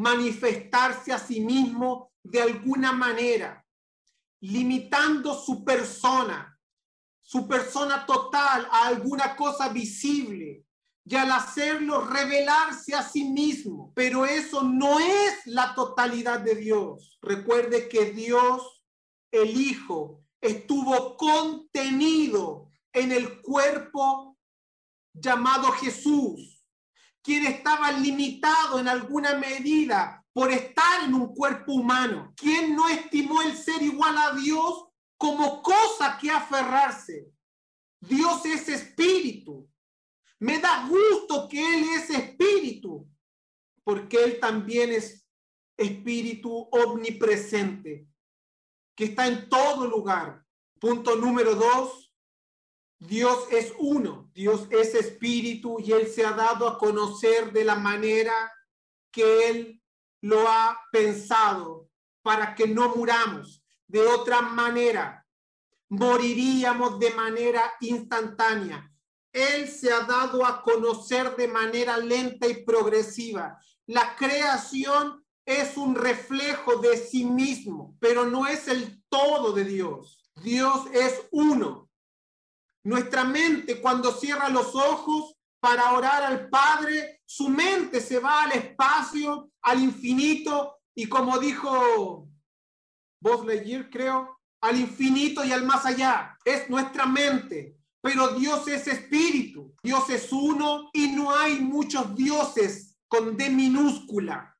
[0.00, 3.62] manifestarse a sí mismo de alguna manera,
[4.40, 6.58] limitando su persona,
[7.20, 10.64] su persona total a alguna cosa visible
[11.04, 13.92] y al hacerlo revelarse a sí mismo.
[13.94, 17.18] Pero eso no es la totalidad de Dios.
[17.20, 18.82] Recuerde que Dios,
[19.30, 24.38] el Hijo, estuvo contenido en el cuerpo
[25.12, 26.59] llamado Jesús
[27.22, 33.42] quien estaba limitado en alguna medida por estar en un cuerpo humano, quien no estimó
[33.42, 37.30] el ser igual a Dios como cosa que aferrarse.
[38.00, 39.68] Dios es espíritu.
[40.38, 43.06] Me da gusto que Él es espíritu,
[43.84, 45.26] porque Él también es
[45.76, 48.06] espíritu omnipresente,
[48.96, 50.44] que está en todo lugar.
[50.78, 52.09] Punto número dos,
[53.00, 57.76] Dios es uno, Dios es espíritu y Él se ha dado a conocer de la
[57.76, 58.52] manera
[59.10, 59.82] que Él
[60.20, 61.88] lo ha pensado
[62.22, 63.64] para que no muramos.
[63.88, 65.26] De otra manera,
[65.88, 68.92] moriríamos de manera instantánea.
[69.32, 73.58] Él se ha dado a conocer de manera lenta y progresiva.
[73.86, 80.30] La creación es un reflejo de sí mismo, pero no es el todo de Dios.
[80.34, 81.89] Dios es uno
[82.84, 88.52] nuestra mente cuando cierra los ojos para orar al Padre, su mente se va al
[88.52, 92.28] espacio, al infinito y como dijo
[93.20, 96.36] Buzz Lightyear, creo, al infinito y al más allá.
[96.44, 97.76] Es nuestra mente.
[98.02, 104.56] Pero Dios es espíritu, Dios es uno y no hay muchos dioses con D minúscula.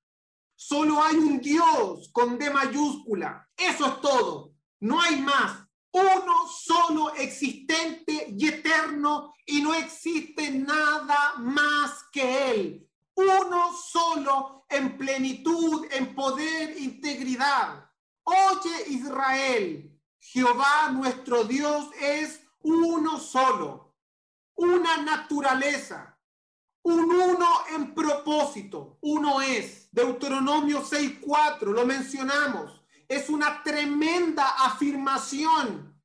[0.55, 3.49] Solo hay un Dios con D mayúscula.
[3.57, 4.53] Eso es todo.
[4.81, 5.60] No hay más
[5.93, 12.89] uno solo existente y eterno y no existe nada más que Él.
[13.15, 17.91] Uno solo en plenitud, en poder, integridad.
[18.23, 23.97] Oye Israel, Jehová nuestro Dios es uno solo,
[24.55, 26.19] una naturaleza,
[26.83, 29.89] un uno en propósito, uno es.
[29.91, 32.80] Deuteronomio 6.4, lo mencionamos
[33.11, 36.01] es una tremenda afirmación,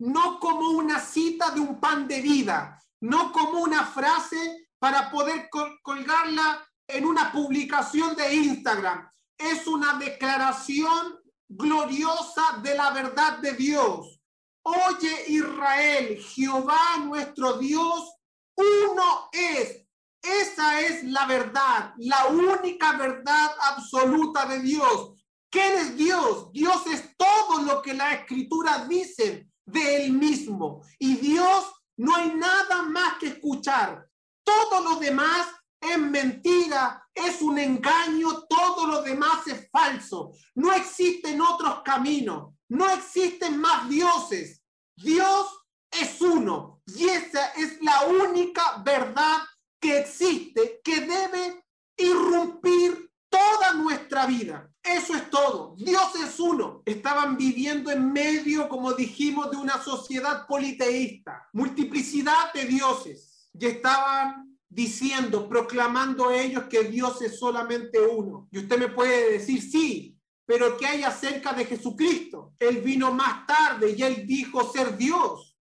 [0.00, 5.48] no como una cita de un pan de vida, no como una frase para poder
[5.82, 9.08] colgarla en una publicación de Instagram.
[9.38, 14.20] Es una declaración gloriosa de la verdad de Dios.
[14.62, 18.16] Oye Israel, Jehová nuestro Dios,
[18.56, 19.86] uno es.
[20.20, 25.17] Esa es la verdad, la única verdad absoluta de Dios.
[25.50, 26.52] ¿Quién es Dios?
[26.52, 30.82] Dios es todo lo que la escritura dice de él mismo.
[30.98, 31.64] Y Dios
[31.96, 34.06] no hay nada más que escuchar.
[34.44, 35.46] Todo lo demás
[35.80, 40.32] es mentira, es un engaño, todo lo demás es falso.
[40.54, 44.62] No existen otros caminos, no existen más dioses.
[44.96, 45.46] Dios
[45.90, 49.38] es uno y esa es la única verdad
[49.80, 51.64] que existe que debe
[51.96, 54.70] irrumpir toda nuestra vida.
[54.82, 55.74] Eso es todo.
[55.76, 56.82] Dios es uno.
[56.84, 63.50] Estaban viviendo en medio, como dijimos, de una sociedad politeísta, multiplicidad de dioses.
[63.58, 68.48] Y estaban diciendo, proclamando ellos que Dios es solamente uno.
[68.52, 70.16] Y usted me puede decir, sí,
[70.46, 72.54] pero ¿qué hay acerca de Jesucristo?
[72.58, 75.58] Él vino más tarde y él dijo ser Dios.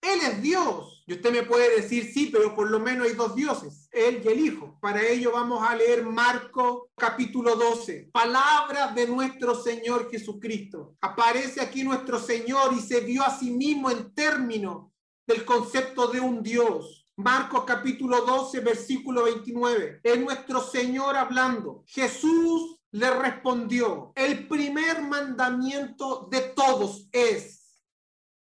[0.00, 0.97] Él es Dios.
[1.08, 4.28] Y usted me puede decir, sí, pero por lo menos hay dos dioses, Él y
[4.28, 4.78] el Hijo.
[4.78, 10.96] Para ello vamos a leer Marco capítulo 12, palabras de nuestro Señor Jesucristo.
[11.00, 14.92] Aparece aquí nuestro Señor y se vio a sí mismo en términos
[15.26, 17.06] del concepto de un Dios.
[17.16, 20.00] Marcos capítulo 12, versículo 29.
[20.02, 21.84] Es nuestro Señor hablando.
[21.86, 27.57] Jesús le respondió, el primer mandamiento de todos es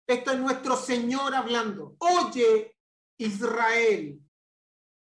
[0.07, 1.95] esto es nuestro Señor hablando.
[1.99, 2.75] Oye,
[3.17, 4.19] Israel,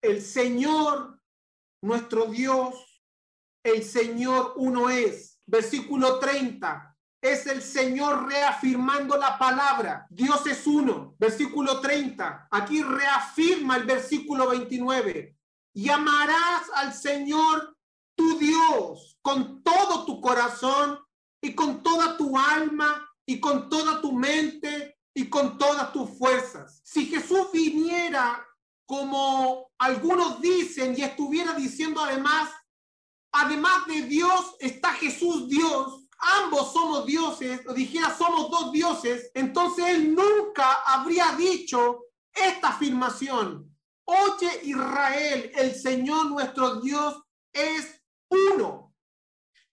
[0.02, 1.20] el Señor,
[1.82, 3.04] nuestro Dios,
[3.64, 5.40] el Señor uno es.
[5.46, 6.96] Versículo 30.
[7.22, 10.08] Es el Señor reafirmando la palabra.
[10.10, 11.16] Dios es uno.
[11.20, 12.48] Versículo 30.
[12.50, 15.36] Aquí reafirma el versículo 29.
[15.74, 17.78] Llamarás al Señor
[18.16, 21.00] tu Dios con todo tu corazón
[21.42, 26.82] y con toda tu alma y con toda tu mente y con todas tus fuerzas.
[26.84, 28.46] Si Jesús viniera
[28.86, 32.50] como algunos dicen y estuviera diciendo además,
[33.32, 39.86] además de Dios está Jesús Dios, ambos somos dioses, o dijera somos dos dioses, entonces
[39.88, 43.76] él nunca habría dicho esta afirmación.
[44.06, 47.22] Oye Israel, el Señor nuestro Dios
[47.54, 48.94] es uno.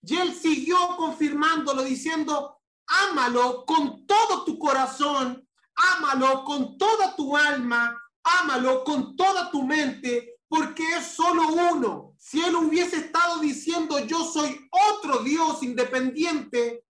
[0.03, 2.57] Y él siguió confirmándolo diciendo,
[2.89, 10.41] ámalo con todo tu corazón, ámalo con toda tu alma, ámalo con toda tu mente,
[10.49, 12.14] porque es solo uno.
[12.18, 16.84] Si él hubiese estado diciendo yo soy otro Dios independiente,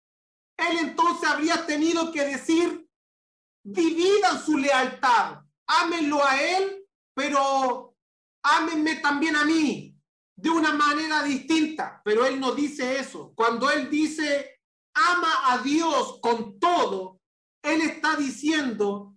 [0.57, 2.89] él entonces habría tenido que decir,
[3.63, 6.85] dividan su lealtad, ámenlo a él,
[7.15, 7.95] pero
[8.43, 9.95] ámenme también a mí
[10.37, 12.01] de una manera distinta.
[12.05, 13.33] Pero él no dice eso.
[13.35, 14.58] Cuando él dice,
[15.07, 17.21] ama a Dios con todo,
[17.63, 19.15] Él está diciendo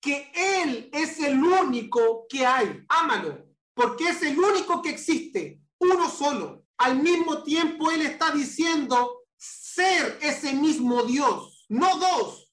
[0.00, 2.84] que Él es el único que hay.
[2.88, 6.64] Ámalo, porque es el único que existe, uno solo.
[6.78, 12.52] Al mismo tiempo, Él está diciendo ser ese mismo Dios, no dos.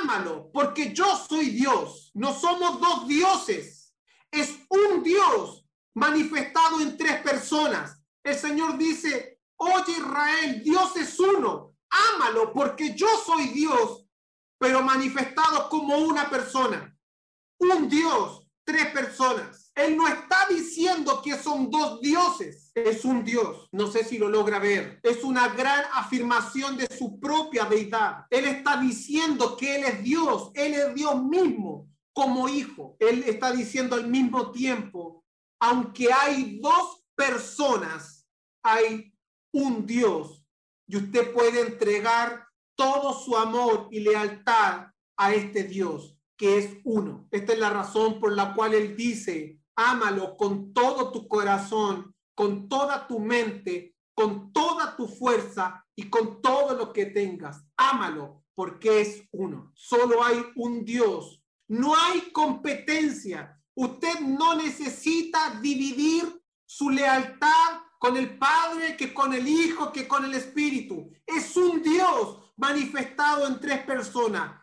[0.00, 2.10] Ámalo, porque yo soy Dios.
[2.14, 3.94] No somos dos dioses.
[4.30, 8.00] Es un Dios manifestado en tres personas.
[8.22, 11.73] El Señor dice, oye Israel, Dios es uno
[12.14, 14.06] ámalo porque yo soy Dios,
[14.58, 16.96] pero manifestado como una persona.
[17.58, 19.72] Un Dios, tres personas.
[19.74, 23.68] Él no está diciendo que son dos dioses, es un Dios.
[23.72, 25.00] No sé si lo logra ver.
[25.02, 28.26] Es una gran afirmación de su propia deidad.
[28.30, 32.96] Él está diciendo que Él es Dios, Él es Dios mismo como hijo.
[33.00, 35.24] Él está diciendo al mismo tiempo,
[35.60, 38.28] aunque hay dos personas,
[38.62, 39.12] hay
[39.52, 40.43] un Dios
[40.86, 47.26] y usted puede entregar todo su amor y lealtad a este Dios, que es uno.
[47.30, 52.68] Esta es la razón por la cual Él dice, ámalo con todo tu corazón, con
[52.68, 57.64] toda tu mente, con toda tu fuerza y con todo lo que tengas.
[57.76, 59.72] Ámalo porque es uno.
[59.74, 61.42] Solo hay un Dios.
[61.68, 63.60] No hay competencia.
[63.74, 70.26] Usted no necesita dividir su lealtad con el Padre, que con el Hijo, que con
[70.26, 71.10] el Espíritu.
[71.26, 74.60] Es un Dios manifestado en tres personas.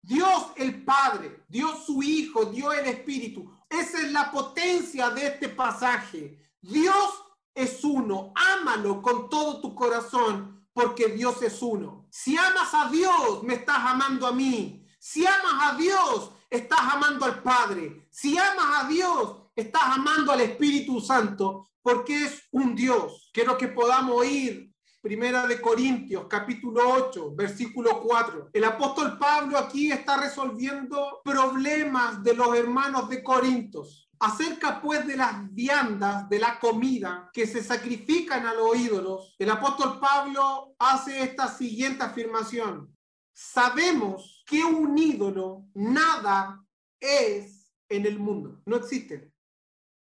[0.00, 3.52] Dios el Padre, Dios su Hijo, Dios el Espíritu.
[3.68, 6.40] Esa es la potencia de este pasaje.
[6.58, 7.22] Dios
[7.54, 8.32] es uno.
[8.34, 12.06] Ámalo con todo tu corazón porque Dios es uno.
[12.10, 14.88] Si amas a Dios, me estás amando a mí.
[14.98, 18.08] Si amas a Dios, estás amando al Padre.
[18.10, 23.30] Si amas a Dios, estás amando al Espíritu Santo porque es un Dios.
[23.32, 24.70] Quiero que podamos oír
[25.02, 28.50] Primera de Corintios, capítulo 8, versículo 4.
[28.52, 34.10] El apóstol Pablo aquí está resolviendo problemas de los hermanos de Corintios.
[34.18, 39.48] Acerca pues de las viandas, de la comida que se sacrifican a los ídolos, el
[39.48, 42.94] apóstol Pablo hace esta siguiente afirmación.
[43.32, 46.62] Sabemos que un ídolo nada
[47.00, 49.29] es en el mundo, no existe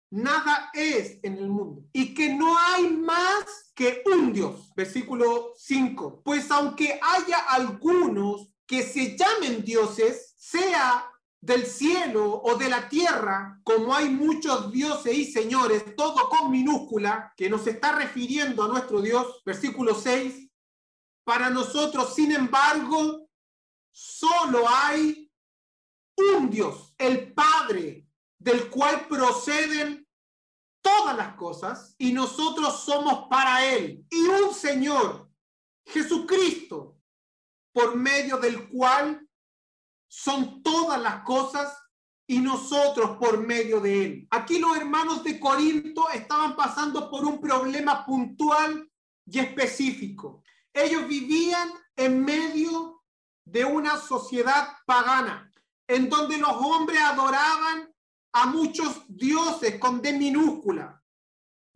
[0.10, 4.72] nada es en el mundo y que no hay más que un Dios.
[4.76, 6.22] Versículo 5.
[6.24, 13.60] Pues aunque haya algunos que se llamen dioses, sea del cielo o de la tierra,
[13.64, 19.02] como hay muchos dioses y señores, todo con minúscula, que nos está refiriendo a nuestro
[19.02, 20.50] Dios, versículo 6,
[21.24, 23.30] para nosotros, sin embargo,
[23.92, 25.32] solo hay
[26.16, 28.07] un Dios, el Padre,
[28.48, 30.08] del cual proceden
[30.82, 34.06] todas las cosas y nosotros somos para Él.
[34.10, 35.30] Y un Señor,
[35.86, 36.98] Jesucristo,
[37.74, 39.28] por medio del cual
[40.08, 41.78] son todas las cosas
[42.26, 44.28] y nosotros por medio de Él.
[44.32, 48.90] Aquí los hermanos de Corinto estaban pasando por un problema puntual
[49.26, 50.42] y específico.
[50.72, 53.04] Ellos vivían en medio
[53.44, 55.52] de una sociedad pagana,
[55.86, 57.94] en donde los hombres adoraban
[58.34, 61.02] a muchos dioses con D minúscula.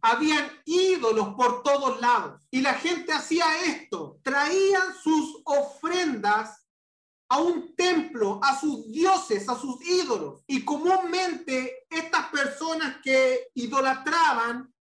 [0.02, 2.42] Habían ídolos por todos lados.
[2.50, 4.20] Y la gente hacía esto.
[4.24, 6.68] Traían sus ofrendas
[7.30, 10.44] a un templo, a sus dioses, a sus ídolos.
[10.48, 14.74] Y comúnmente estas personas que idolatraban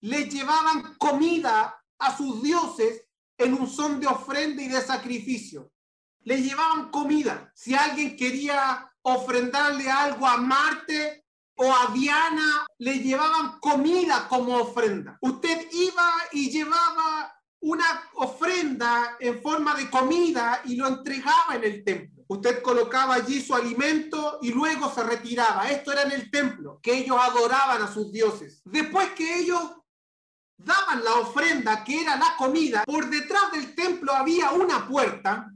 [0.00, 3.04] les llevaban comida a sus dioses
[3.36, 5.72] en un son de ofrenda y de sacrificio.
[6.20, 7.50] Les llevaban comida.
[7.54, 11.24] Si alguien quería ofrendarle algo a Marte
[11.56, 15.18] o a Diana, le llevaban comida como ofrenda.
[15.20, 21.84] Usted iba y llevaba una ofrenda en forma de comida y lo entregaba en el
[21.84, 22.24] templo.
[22.28, 25.68] Usted colocaba allí su alimento y luego se retiraba.
[25.68, 28.60] Esto era en el templo, que ellos adoraban a sus dioses.
[28.64, 29.60] Después que ellos
[30.58, 35.50] daban la ofrenda, que era la comida, por detrás del templo había una puerta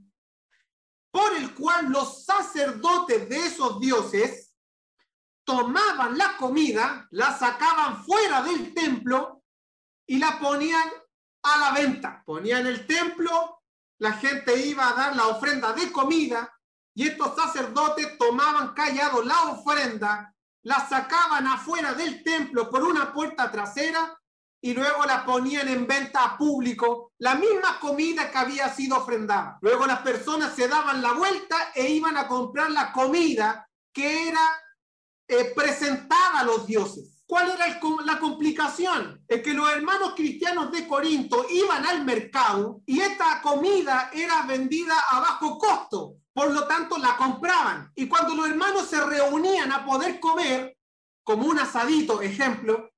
[1.43, 4.55] el cual los sacerdotes de esos dioses
[5.45, 9.43] tomaban la comida, la sacaban fuera del templo
[10.07, 10.88] y la ponían
[11.43, 12.22] a la venta.
[12.24, 13.62] Ponían el templo,
[13.99, 16.49] la gente iba a dar la ofrenda de comida
[16.95, 20.32] y estos sacerdotes tomaban callado la ofrenda,
[20.62, 24.16] la sacaban afuera del templo por una puerta trasera
[24.64, 29.58] y luego la ponían en venta a público, la misma comida que había sido ofrendada.
[29.60, 34.40] Luego las personas se daban la vuelta e iban a comprar la comida que era
[35.26, 37.24] eh, presentada a los dioses.
[37.26, 39.24] ¿Cuál era la complicación?
[39.26, 44.94] Es que los hermanos cristianos de Corinto iban al mercado y esta comida era vendida
[45.10, 47.90] a bajo costo, por lo tanto la compraban.
[47.96, 50.76] Y cuando los hermanos se reunían a poder comer,
[51.24, 52.91] como un asadito, ejemplo,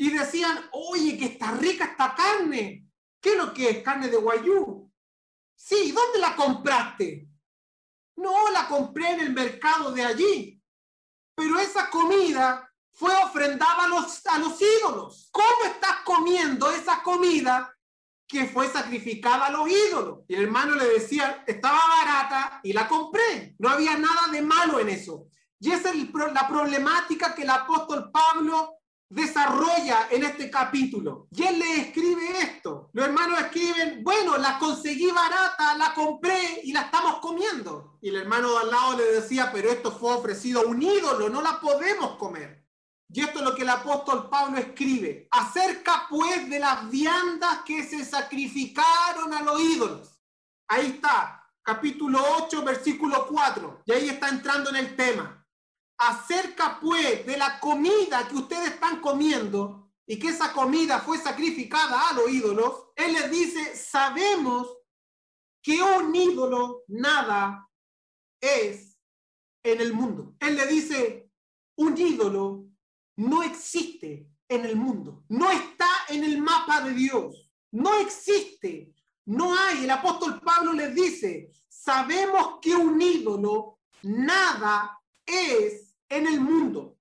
[0.00, 2.86] y decían, oye, que está rica esta carne.
[3.20, 3.82] ¿Qué es lo que es?
[3.82, 4.90] Carne de guayú.
[5.54, 7.28] Sí, ¿dónde la compraste?
[8.16, 10.62] No, la compré en el mercado de allí.
[11.34, 15.28] Pero esa comida fue ofrendada a los, a los ídolos.
[15.30, 17.76] ¿Cómo estás comiendo esa comida
[18.26, 20.20] que fue sacrificada a los ídolos?
[20.28, 23.54] Y el hermano le decía, estaba barata y la compré.
[23.58, 25.26] No había nada de malo en eso.
[25.58, 25.96] Y esa es
[26.32, 28.79] la problemática que el apóstol Pablo
[29.10, 31.26] desarrolla en este capítulo.
[31.32, 32.90] Y él le escribe esto.
[32.92, 37.98] Los hermanos escriben, bueno, la conseguí barata, la compré y la estamos comiendo.
[38.00, 41.28] Y el hermano de al lado le decía, pero esto fue ofrecido a un ídolo,
[41.28, 42.64] no la podemos comer.
[43.12, 45.26] Y esto es lo que el apóstol Pablo escribe.
[45.32, 50.22] Acerca pues de las viandas que se sacrificaron a los ídolos.
[50.68, 53.82] Ahí está, capítulo 8, versículo 4.
[53.86, 55.39] Y ahí está entrando en el tema
[56.00, 62.08] acerca pues de la comida que ustedes están comiendo y que esa comida fue sacrificada
[62.08, 64.78] a los ídolos, Él les dice, sabemos
[65.62, 67.68] que un ídolo nada
[68.40, 68.98] es
[69.62, 70.34] en el mundo.
[70.40, 71.30] Él le dice,
[71.76, 72.64] un ídolo
[73.16, 78.94] no existe en el mundo, no está en el mapa de Dios, no existe,
[79.26, 79.84] no hay.
[79.84, 86.98] El apóstol Pablo les dice, sabemos que un ídolo nada es en el mundo.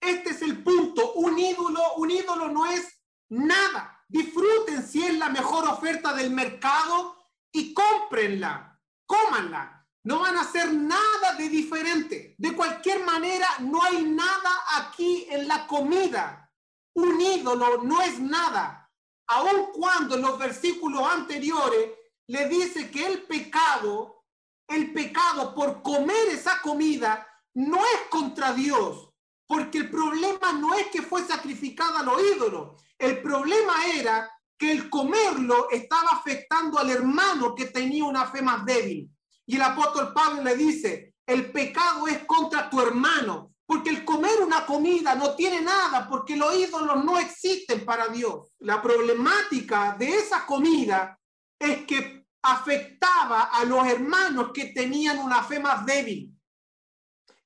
[0.00, 1.12] Este es el punto.
[1.14, 2.98] Un ídolo, un ídolo no es
[3.28, 4.02] nada.
[4.08, 7.16] Disfruten si es la mejor oferta del mercado
[7.52, 9.86] y cómprenla, cómanla.
[10.04, 12.34] No van a hacer nada de diferente.
[12.38, 16.50] De cualquier manera, no hay nada aquí en la comida.
[16.94, 18.90] Un ídolo no es nada.
[19.28, 21.90] Aun cuando en los versículos anteriores
[22.26, 24.24] le dice que el pecado,
[24.66, 29.10] el pecado por comer esa comida no es contra Dios,
[29.46, 34.70] porque el problema no es que fue sacrificada a los ídolos, el problema era que
[34.70, 39.10] el comerlo estaba afectando al hermano que tenía una fe más débil.
[39.44, 44.40] Y el apóstol Pablo le dice, el pecado es contra tu hermano, porque el comer
[44.40, 48.52] una comida no tiene nada, porque los ídolos no existen para Dios.
[48.60, 51.18] La problemática de esa comida
[51.58, 56.31] es que afectaba a los hermanos que tenían una fe más débil.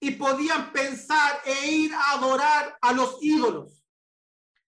[0.07, 3.85] Y podían pensar e ir a adorar a los ídolos.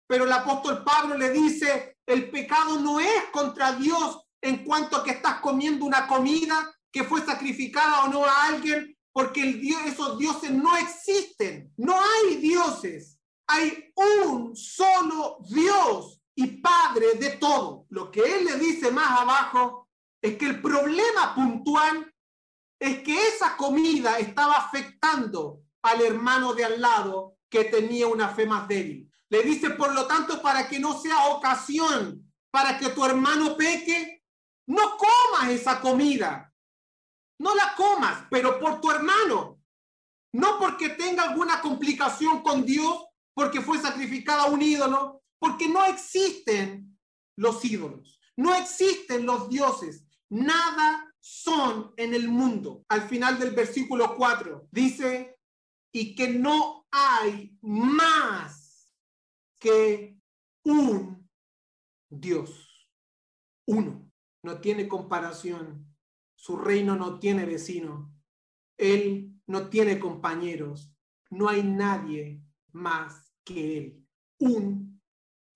[0.06, 5.04] Pero el apóstol Pablo le dice, el pecado no es contra Dios en cuanto a
[5.04, 9.78] que estás comiendo una comida que fue sacrificada o no a alguien, porque el Dios,
[9.84, 11.70] esos dioses no existen.
[11.76, 13.18] No hay dioses.
[13.46, 17.84] Hay un solo Dios y Padre de todo.
[17.90, 19.86] Lo que él le dice más abajo
[20.22, 22.10] es que el problema puntual
[22.78, 28.46] es que esa comida estaba afectando al hermano de al lado que tenía una fe
[28.46, 29.10] más débil.
[29.28, 34.24] Le dice, por lo tanto, para que no sea ocasión para que tu hermano peque,
[34.68, 36.54] no comas esa comida.
[37.38, 39.60] No la comas, pero por tu hermano.
[40.32, 43.04] No porque tenga alguna complicación con Dios,
[43.34, 46.98] porque fue sacrificada un ídolo, porque no existen
[47.36, 52.84] los ídolos, no existen los dioses, nada son en el mundo.
[52.88, 55.36] Al final del versículo 4 dice,
[55.92, 58.94] y que no hay más
[59.58, 60.16] que
[60.62, 61.28] un
[62.08, 62.88] Dios,
[63.66, 64.08] uno,
[64.44, 65.92] no tiene comparación,
[66.36, 68.14] su reino no tiene vecino,
[68.78, 70.94] él no tiene compañeros,
[71.30, 74.06] no hay nadie más que él,
[74.38, 75.02] un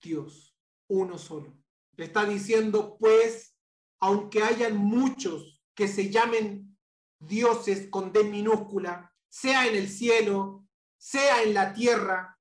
[0.02, 0.58] Dios,
[0.88, 1.56] uno solo.
[1.96, 3.56] Le está diciendo, pues,
[4.00, 6.76] aunque hayan muchos que se llamen
[7.18, 10.66] dioses con D minúscula, sea en el cielo,
[10.99, 12.39] sea en la tierra,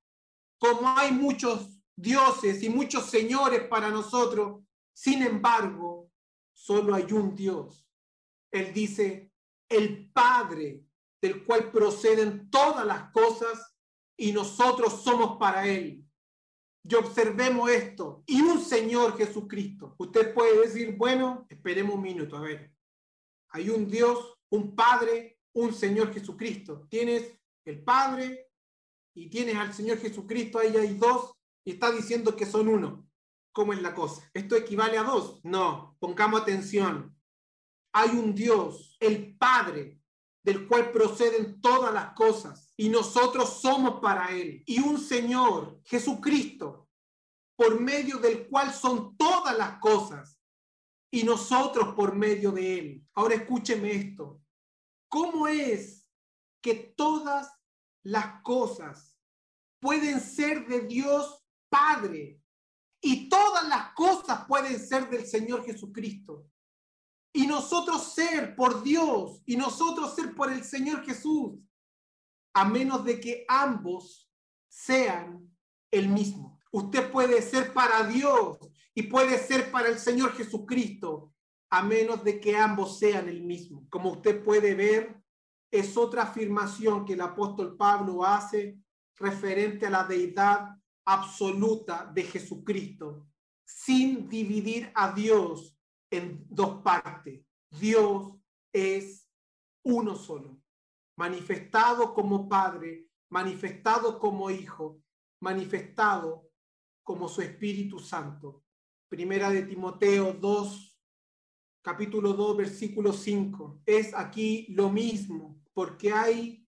[0.57, 4.61] como hay muchos dioses y muchos señores para nosotros,
[4.91, 6.11] sin embargo,
[6.51, 7.87] solo hay un Dios.
[8.51, 9.31] Él dice,
[9.69, 10.83] el Padre
[11.21, 13.73] del cual proceden todas las cosas
[14.17, 16.05] y nosotros somos para Él.
[16.83, 18.21] Y observemos esto.
[18.25, 19.95] Y un Señor Jesucristo.
[19.97, 22.78] Usted puede decir, bueno, esperemos un minuto, a ver.
[23.51, 26.87] Hay un Dios, un Padre, un Señor Jesucristo.
[26.89, 28.47] Tienes el Padre
[29.13, 31.33] y tienes al Señor Jesucristo, ahí hay dos,
[31.65, 33.07] y está diciendo que son uno.
[33.51, 34.29] ¿Cómo es la cosa?
[34.33, 35.39] ¿Esto equivale a dos?
[35.43, 37.15] No, pongamos atención.
[37.91, 39.99] Hay un Dios, el Padre,
[40.43, 44.63] del cual proceden todas las cosas, y nosotros somos para Él.
[44.65, 46.87] Y un Señor, Jesucristo,
[47.57, 50.38] por medio del cual son todas las cosas,
[51.11, 53.07] y nosotros por medio de Él.
[53.13, 54.41] Ahora escúcheme esto.
[55.07, 56.07] ¿Cómo es
[56.61, 57.51] que todas
[58.03, 59.17] las cosas
[59.79, 61.39] pueden ser de Dios
[61.69, 62.41] Padre
[63.01, 66.45] y todas las cosas pueden ser del Señor Jesucristo.
[67.31, 71.59] Y nosotros ser por Dios y nosotros ser por el Señor Jesús,
[72.53, 74.29] a menos de que ambos
[74.67, 75.47] sean
[75.91, 76.59] el mismo.
[76.71, 78.57] Usted puede ser para Dios
[78.99, 81.33] y puede ser para el Señor Jesucristo,
[81.69, 83.87] a menos de que ambos sean el mismo.
[83.89, 85.23] Como usted puede ver,
[85.71, 88.77] es otra afirmación que el apóstol Pablo hace
[89.15, 90.75] referente a la deidad
[91.05, 93.25] absoluta de Jesucristo,
[93.63, 95.79] sin dividir a Dios
[96.11, 97.41] en dos partes.
[97.69, 98.33] Dios
[98.73, 99.29] es
[99.81, 100.59] uno solo,
[101.15, 105.01] manifestado como Padre, manifestado como Hijo,
[105.39, 106.49] manifestado
[107.01, 108.65] como su Espíritu Santo.
[109.09, 111.01] Primera de Timoteo 2,
[111.81, 113.81] capítulo 2, versículo 5.
[113.83, 116.63] Es aquí lo mismo, porque hay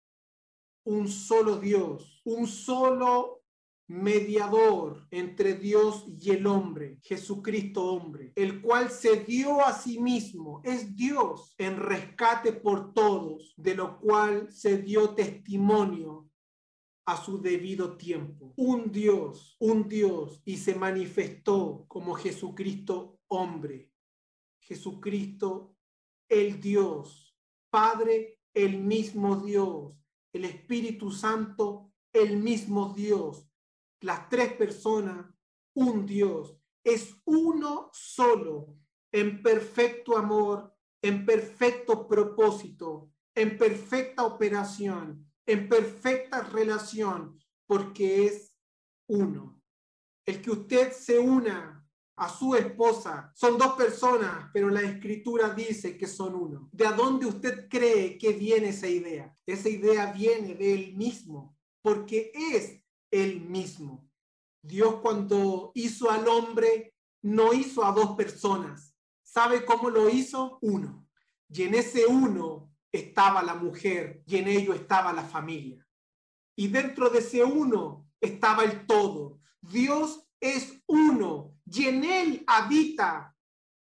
[0.84, 3.42] un solo Dios, un solo
[3.88, 10.62] mediador entre Dios y el hombre, Jesucristo hombre, el cual se dio a sí mismo,
[10.64, 16.29] es Dios en rescate por todos, de lo cual se dio testimonio
[17.10, 18.52] a su debido tiempo.
[18.56, 23.90] Un Dios, un Dios, y se manifestó como Jesucristo hombre.
[24.60, 25.76] Jesucristo
[26.28, 27.36] el Dios,
[27.70, 29.94] Padre el mismo Dios,
[30.32, 33.50] el Espíritu Santo el mismo Dios
[34.00, 35.26] las tres personas,
[35.74, 38.76] un Dios, es uno solo,
[39.12, 48.54] en perfecto amor, en perfecto propósito, en perfecta operación, en perfecta relación, porque es
[49.08, 49.60] uno.
[50.24, 51.76] El que usted se una
[52.16, 56.68] a su esposa, son dos personas, pero la escritura dice que son uno.
[56.70, 59.34] ¿De dónde usted cree que viene esa idea?
[59.46, 64.08] Esa idea viene de él mismo, porque es él mismo.
[64.62, 68.94] Dios cuando hizo al hombre, no hizo a dos personas.
[69.22, 70.58] ¿Sabe cómo lo hizo?
[70.60, 71.08] Uno.
[71.48, 75.86] Y en ese uno estaba la mujer y en ello estaba la familia.
[76.56, 79.40] Y dentro de ese uno estaba el todo.
[79.60, 83.36] Dios es uno y en él habita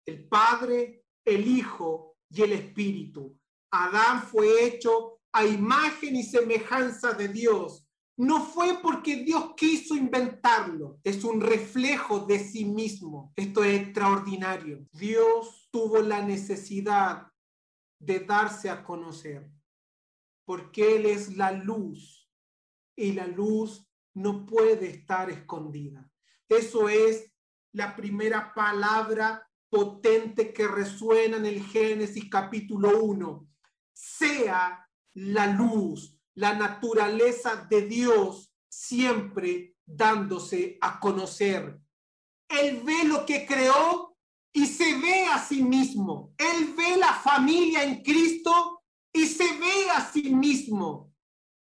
[0.06, 3.38] el Padre, el Hijo y el Espíritu.
[3.72, 7.86] Adán fue hecho a imagen y semejanza de Dios,
[8.20, 13.32] no fue porque Dios quiso inventarlo, es un reflejo de sí mismo.
[13.34, 14.84] Esto es extraordinario.
[14.92, 17.29] Dios tuvo la necesidad
[18.00, 19.48] de darse a conocer,
[20.44, 22.28] porque Él es la luz
[22.96, 26.10] y la luz no puede estar escondida.
[26.48, 27.32] Eso es
[27.72, 33.48] la primera palabra potente que resuena en el Génesis capítulo 1.
[33.92, 34.84] Sea
[35.14, 41.78] la luz la naturaleza de Dios siempre dándose a conocer.
[42.48, 44.09] Él ve lo que creó
[44.52, 46.32] y se ve a sí mismo.
[46.36, 48.82] Él ve la familia en Cristo
[49.12, 51.12] y se ve a sí mismo,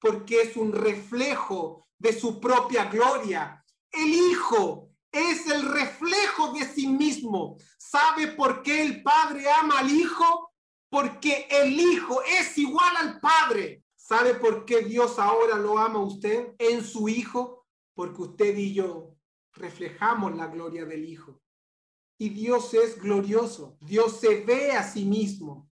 [0.00, 3.64] porque es un reflejo de su propia gloria.
[3.90, 7.56] El Hijo es el reflejo de sí mismo.
[7.78, 10.52] ¿Sabe por qué el Padre ama al Hijo?
[10.88, 13.84] Porque el Hijo es igual al Padre.
[13.94, 17.66] ¿Sabe por qué Dios ahora lo ama a usted en su Hijo?
[17.94, 19.14] Porque usted y yo
[19.52, 21.41] reflejamos la gloria del Hijo.
[22.22, 23.76] Y Dios es glorioso.
[23.80, 25.68] Dios se ve a sí mismo.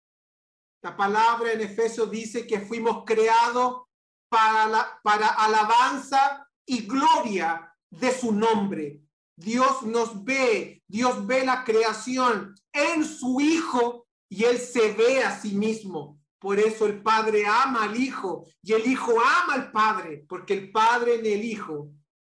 [0.82, 3.84] La palabra en Efesios dice que fuimos creados
[4.28, 9.00] para, la, para alabanza y gloria de su nombre.
[9.36, 15.40] Dios nos ve, Dios ve la creación en su Hijo y Él se ve a
[15.40, 16.20] sí mismo.
[16.40, 20.72] Por eso el Padre ama al Hijo y el Hijo ama al Padre, porque el
[20.72, 21.92] Padre en el Hijo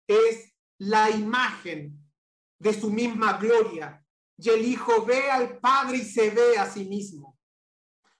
[0.07, 1.99] es la imagen
[2.59, 4.02] de su misma gloria.
[4.43, 7.39] Y el Hijo ve al Padre y se ve a sí mismo.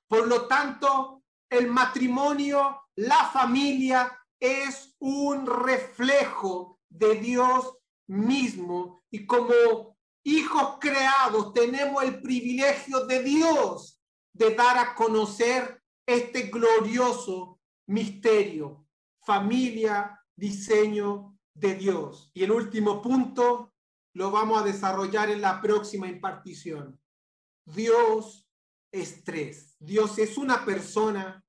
[0.08, 4.10] Por lo tanto, el matrimonio, la familia,
[4.40, 9.04] es un reflejo de Dios mismo.
[9.12, 14.02] Y como hijos creados tenemos el privilegio de Dios
[14.32, 18.88] de dar a conocer este glorioso misterio,
[19.26, 22.32] familia, diseño de Dios.
[22.34, 23.73] Y el último punto
[24.14, 27.00] lo vamos a desarrollar en la próxima impartición.
[27.66, 28.48] Dios
[28.92, 29.76] es tres.
[29.80, 31.44] Dios es una persona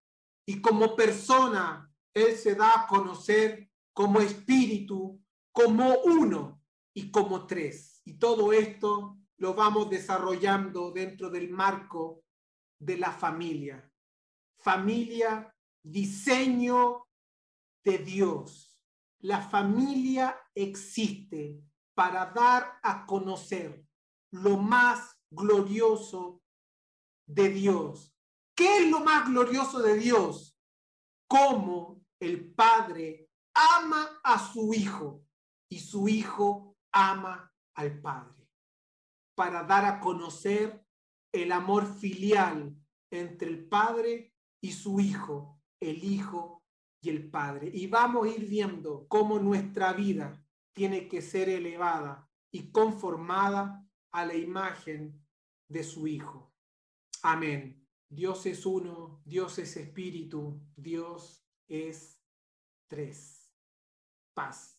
[0.47, 5.21] y como persona Él se da a conocer como espíritu,
[5.53, 6.63] como uno
[6.95, 8.01] y como tres.
[8.05, 12.25] Y todo esto lo vamos desarrollando dentro del marco
[12.79, 13.91] de la familia.
[14.59, 17.07] Familia, diseño
[17.85, 18.81] de Dios.
[19.21, 21.63] La familia existe
[21.95, 23.85] para dar a conocer
[24.33, 26.43] lo más glorioso
[27.27, 28.13] de Dios.
[28.57, 30.59] ¿Qué es lo más glorioso de Dios?
[31.29, 35.25] Cómo el Padre ama a su Hijo
[35.69, 38.49] y su Hijo ama al Padre.
[39.37, 40.85] Para dar a conocer
[41.33, 42.77] el amor filial
[43.11, 46.63] entre el Padre y su Hijo, el Hijo
[47.01, 47.71] y el Padre.
[47.73, 50.44] Y vamos a ir viendo cómo nuestra vida
[50.75, 55.25] tiene que ser elevada y conformada a la imagen
[55.69, 56.53] de su Hijo.
[57.23, 57.85] Amén.
[58.09, 62.21] Dios es uno, Dios es espíritu, Dios es
[62.87, 63.51] tres.
[64.35, 64.73] Paz.